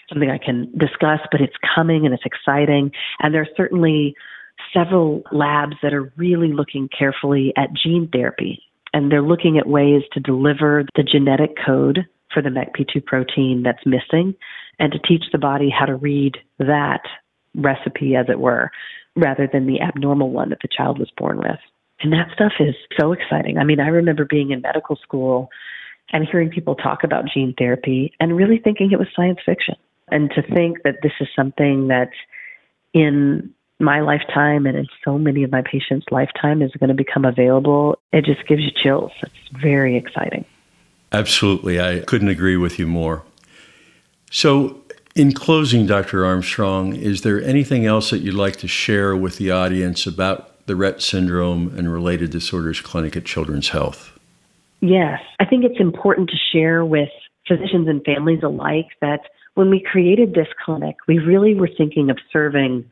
something 0.08 0.30
I 0.30 0.38
can 0.38 0.70
discuss, 0.78 1.20
but 1.30 1.40
it's 1.40 1.56
coming 1.74 2.06
and 2.06 2.14
it's 2.14 2.24
exciting. 2.24 2.92
And 3.20 3.34
there's 3.34 3.48
certainly 3.56 4.14
several 4.72 5.22
labs 5.32 5.76
that 5.82 5.92
are 5.92 6.12
really 6.16 6.52
looking 6.52 6.88
carefully 6.96 7.52
at 7.56 7.70
gene 7.74 8.08
therapy. 8.12 8.62
And 8.92 9.12
they're 9.12 9.22
looking 9.22 9.58
at 9.58 9.68
ways 9.68 10.02
to 10.12 10.20
deliver 10.20 10.84
the 10.94 11.02
genetic 11.02 11.56
code 11.64 12.06
for 12.32 12.42
the 12.42 12.48
MECP2 12.48 13.04
protein 13.04 13.62
that's 13.62 13.84
missing 13.84 14.34
and 14.78 14.92
to 14.92 14.98
teach 14.98 15.24
the 15.32 15.38
body 15.38 15.70
how 15.70 15.86
to 15.86 15.96
read 15.96 16.36
that 16.58 17.02
recipe, 17.54 18.14
as 18.16 18.26
it 18.28 18.38
were, 18.38 18.70
rather 19.14 19.48
than 19.50 19.66
the 19.66 19.80
abnormal 19.80 20.30
one 20.30 20.50
that 20.50 20.58
the 20.62 20.68
child 20.68 20.98
was 20.98 21.10
born 21.16 21.38
with. 21.38 21.58
And 22.00 22.12
that 22.12 22.28
stuff 22.34 22.52
is 22.60 22.74
so 22.98 23.12
exciting. 23.12 23.58
I 23.58 23.64
mean, 23.64 23.80
I 23.80 23.88
remember 23.88 24.24
being 24.24 24.50
in 24.50 24.60
medical 24.60 24.96
school 24.96 25.48
and 26.12 26.26
hearing 26.30 26.50
people 26.50 26.74
talk 26.74 27.04
about 27.04 27.24
gene 27.32 27.54
therapy 27.58 28.12
and 28.20 28.36
really 28.36 28.58
thinking 28.58 28.92
it 28.92 28.98
was 28.98 29.08
science 29.14 29.38
fiction. 29.44 29.76
And 30.08 30.30
to 30.32 30.42
think 30.42 30.82
that 30.84 30.96
this 31.02 31.12
is 31.20 31.28
something 31.34 31.88
that 31.88 32.10
in 32.92 33.52
my 33.78 34.00
lifetime 34.00 34.66
and 34.66 34.76
in 34.76 34.86
so 35.04 35.18
many 35.18 35.42
of 35.42 35.50
my 35.50 35.62
patients' 35.62 36.06
lifetime 36.10 36.62
is 36.62 36.70
going 36.78 36.88
to 36.88 36.94
become 36.94 37.24
available, 37.24 37.98
it 38.12 38.24
just 38.24 38.46
gives 38.46 38.62
you 38.62 38.70
chills. 38.70 39.12
It's 39.22 39.60
very 39.60 39.96
exciting. 39.96 40.44
Absolutely. 41.12 41.80
I 41.80 42.00
couldn't 42.00 42.28
agree 42.28 42.56
with 42.56 42.78
you 42.78 42.86
more. 42.86 43.22
So, 44.30 44.82
in 45.14 45.32
closing, 45.32 45.86
Dr. 45.86 46.26
Armstrong, 46.26 46.94
is 46.94 47.22
there 47.22 47.42
anything 47.42 47.86
else 47.86 48.10
that 48.10 48.18
you'd 48.18 48.34
like 48.34 48.56
to 48.56 48.68
share 48.68 49.16
with 49.16 49.38
the 49.38 49.50
audience 49.50 50.06
about 50.06 50.55
the 50.66 50.74
Rett 50.74 51.00
syndrome 51.00 51.72
and 51.76 51.92
related 51.92 52.30
disorders 52.30 52.80
clinic 52.80 53.16
at 53.16 53.24
Children's 53.24 53.70
Health? 53.70 54.12
Yes, 54.80 55.20
I 55.40 55.44
think 55.44 55.64
it's 55.64 55.80
important 55.80 56.28
to 56.30 56.36
share 56.52 56.84
with 56.84 57.08
physicians 57.48 57.88
and 57.88 58.04
families 58.04 58.40
alike 58.42 58.88
that 59.00 59.20
when 59.54 59.70
we 59.70 59.80
created 59.80 60.34
this 60.34 60.48
clinic, 60.64 60.96
we 61.08 61.18
really 61.18 61.54
were 61.54 61.70
thinking 61.76 62.10
of 62.10 62.18
serving 62.32 62.84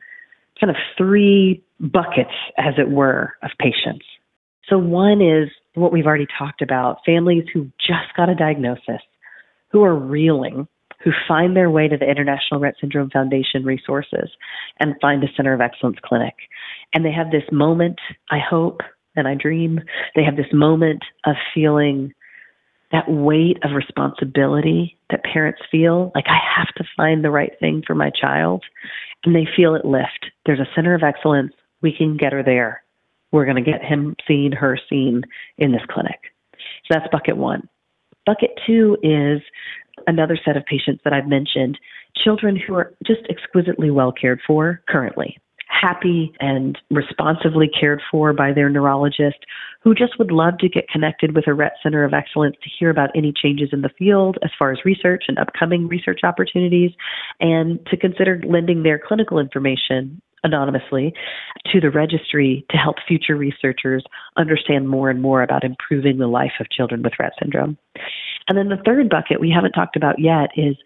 kind 0.58 0.70
of 0.70 0.76
three 0.96 1.62
buckets, 1.80 2.34
as 2.56 2.74
it 2.78 2.90
were, 2.90 3.34
of 3.42 3.50
patients. 3.58 4.06
So, 4.68 4.78
one 4.78 5.20
is 5.20 5.50
what 5.74 5.92
we've 5.92 6.06
already 6.06 6.26
talked 6.38 6.62
about 6.62 7.00
families 7.04 7.44
who 7.52 7.70
just 7.78 8.14
got 8.16 8.30
a 8.30 8.34
diagnosis, 8.34 9.02
who 9.68 9.82
are 9.82 9.94
reeling, 9.94 10.66
who 11.02 11.10
find 11.28 11.54
their 11.54 11.70
way 11.70 11.86
to 11.86 11.98
the 11.98 12.08
International 12.08 12.60
Rett 12.60 12.74
Syndrome 12.80 13.10
Foundation 13.10 13.64
resources 13.64 14.30
and 14.80 14.94
find 15.02 15.22
a 15.22 15.26
Center 15.36 15.52
of 15.52 15.60
Excellence 15.60 15.98
clinic. 16.02 16.34
And 16.94 17.04
they 17.04 17.12
have 17.12 17.30
this 17.30 17.44
moment, 17.50 17.98
I 18.30 18.38
hope, 18.38 18.80
and 19.16 19.28
I 19.28 19.34
dream, 19.34 19.80
they 20.14 20.22
have 20.24 20.36
this 20.36 20.52
moment 20.52 21.02
of 21.26 21.34
feeling 21.52 22.12
that 22.92 23.10
weight 23.10 23.58
of 23.64 23.72
responsibility 23.74 24.96
that 25.10 25.24
parents 25.24 25.60
feel 25.70 26.12
like 26.14 26.26
I 26.28 26.38
have 26.56 26.68
to 26.76 26.84
find 26.96 27.24
the 27.24 27.30
right 27.30 27.52
thing 27.58 27.82
for 27.84 27.94
my 27.94 28.10
child. 28.10 28.62
And 29.24 29.34
they 29.34 29.48
feel 29.56 29.74
it 29.74 29.84
lift. 29.84 30.30
There's 30.46 30.60
a 30.60 30.68
center 30.74 30.94
of 30.94 31.02
excellence. 31.02 31.52
We 31.82 31.92
can 31.92 32.16
get 32.16 32.32
her 32.32 32.42
there. 32.42 32.84
We're 33.32 33.46
going 33.46 33.62
to 33.62 33.70
get 33.70 33.84
him 33.84 34.14
seen, 34.28 34.52
her 34.52 34.78
seen 34.88 35.22
in 35.58 35.72
this 35.72 35.82
clinic. 35.90 36.20
So 36.86 36.90
that's 36.90 37.10
bucket 37.10 37.36
one. 37.36 37.68
Bucket 38.26 38.50
two 38.66 38.96
is 39.02 39.42
another 40.06 40.38
set 40.44 40.56
of 40.56 40.64
patients 40.66 41.00
that 41.04 41.12
I've 41.12 41.26
mentioned 41.26 41.78
children 42.22 42.56
who 42.56 42.74
are 42.74 42.94
just 43.04 43.22
exquisitely 43.28 43.90
well 43.90 44.12
cared 44.12 44.40
for 44.46 44.82
currently 44.88 45.36
happy 45.80 46.32
and 46.40 46.78
responsively 46.90 47.68
cared 47.68 48.00
for 48.10 48.32
by 48.32 48.52
their 48.52 48.68
neurologist 48.68 49.38
who 49.82 49.94
just 49.94 50.18
would 50.18 50.30
love 50.30 50.58
to 50.58 50.68
get 50.68 50.88
connected 50.88 51.34
with 51.34 51.46
a 51.46 51.50
Rett 51.50 51.72
Center 51.82 52.04
of 52.04 52.14
Excellence 52.14 52.56
to 52.62 52.70
hear 52.78 52.90
about 52.90 53.10
any 53.14 53.32
changes 53.32 53.68
in 53.72 53.82
the 53.82 53.90
field 53.98 54.38
as 54.42 54.50
far 54.58 54.72
as 54.72 54.78
research 54.84 55.24
and 55.28 55.38
upcoming 55.38 55.88
research 55.88 56.20
opportunities 56.22 56.90
and 57.40 57.84
to 57.86 57.96
consider 57.96 58.40
lending 58.46 58.82
their 58.82 58.98
clinical 58.98 59.38
information 59.38 60.20
anonymously 60.42 61.14
to 61.72 61.80
the 61.80 61.90
registry 61.90 62.64
to 62.70 62.76
help 62.76 62.96
future 63.08 63.36
researchers 63.36 64.04
understand 64.36 64.88
more 64.88 65.10
and 65.10 65.20
more 65.20 65.42
about 65.42 65.64
improving 65.64 66.18
the 66.18 66.26
life 66.26 66.52
of 66.60 66.70
children 66.70 67.02
with 67.02 67.14
Rett 67.20 67.30
syndrome. 67.40 67.76
And 68.48 68.56
then 68.56 68.68
the 68.68 68.82
third 68.84 69.08
bucket 69.08 69.40
we 69.40 69.50
haven't 69.50 69.72
talked 69.72 69.96
about 69.96 70.18
yet 70.18 70.50
is 70.56 70.76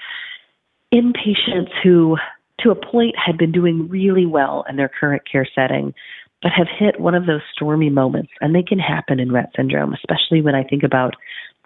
inpatients 0.94 1.70
who 1.82 2.16
to 2.60 2.70
a 2.70 2.74
point 2.74 3.14
had 3.16 3.38
been 3.38 3.52
doing 3.52 3.88
really 3.88 4.26
well 4.26 4.64
in 4.68 4.76
their 4.76 4.90
current 5.00 5.22
care 5.30 5.46
setting, 5.54 5.94
but 6.42 6.52
have 6.56 6.66
hit 6.78 7.00
one 7.00 7.14
of 7.14 7.26
those 7.26 7.40
stormy 7.52 7.90
moments. 7.90 8.30
And 8.40 8.54
they 8.54 8.62
can 8.62 8.78
happen 8.78 9.20
in 9.20 9.30
Rett 9.30 9.48
syndrome, 9.56 9.94
especially 9.94 10.40
when 10.40 10.54
I 10.54 10.64
think 10.64 10.82
about 10.82 11.14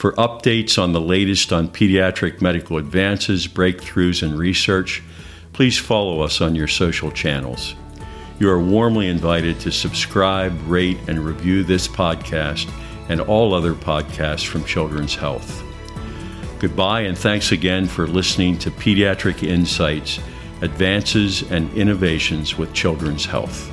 For 0.00 0.12
updates 0.12 0.82
on 0.82 0.94
the 0.94 1.00
latest 1.00 1.52
on 1.52 1.68
pediatric 1.68 2.40
medical 2.40 2.78
advances, 2.78 3.46
breakthroughs, 3.46 4.22
and 4.22 4.38
research, 4.38 5.02
please 5.52 5.76
follow 5.76 6.22
us 6.22 6.40
on 6.40 6.54
your 6.54 6.68
social 6.68 7.10
channels. 7.10 7.74
You 8.38 8.48
are 8.48 8.58
warmly 8.58 9.08
invited 9.08 9.60
to 9.60 9.70
subscribe, 9.70 10.54
rate, 10.66 10.96
and 11.06 11.22
review 11.22 11.64
this 11.64 11.86
podcast 11.86 12.72
and 13.10 13.20
all 13.20 13.52
other 13.52 13.74
podcasts 13.74 14.46
from 14.46 14.64
Children's 14.64 15.16
Health. 15.16 15.62
Goodbye, 16.60 17.02
and 17.02 17.18
thanks 17.18 17.52
again 17.52 17.86
for 17.86 18.06
listening 18.06 18.56
to 18.60 18.70
Pediatric 18.70 19.42
Insights 19.46 20.18
Advances 20.62 21.42
and 21.50 21.70
Innovations 21.74 22.56
with 22.56 22.72
Children's 22.72 23.26
Health. 23.26 23.69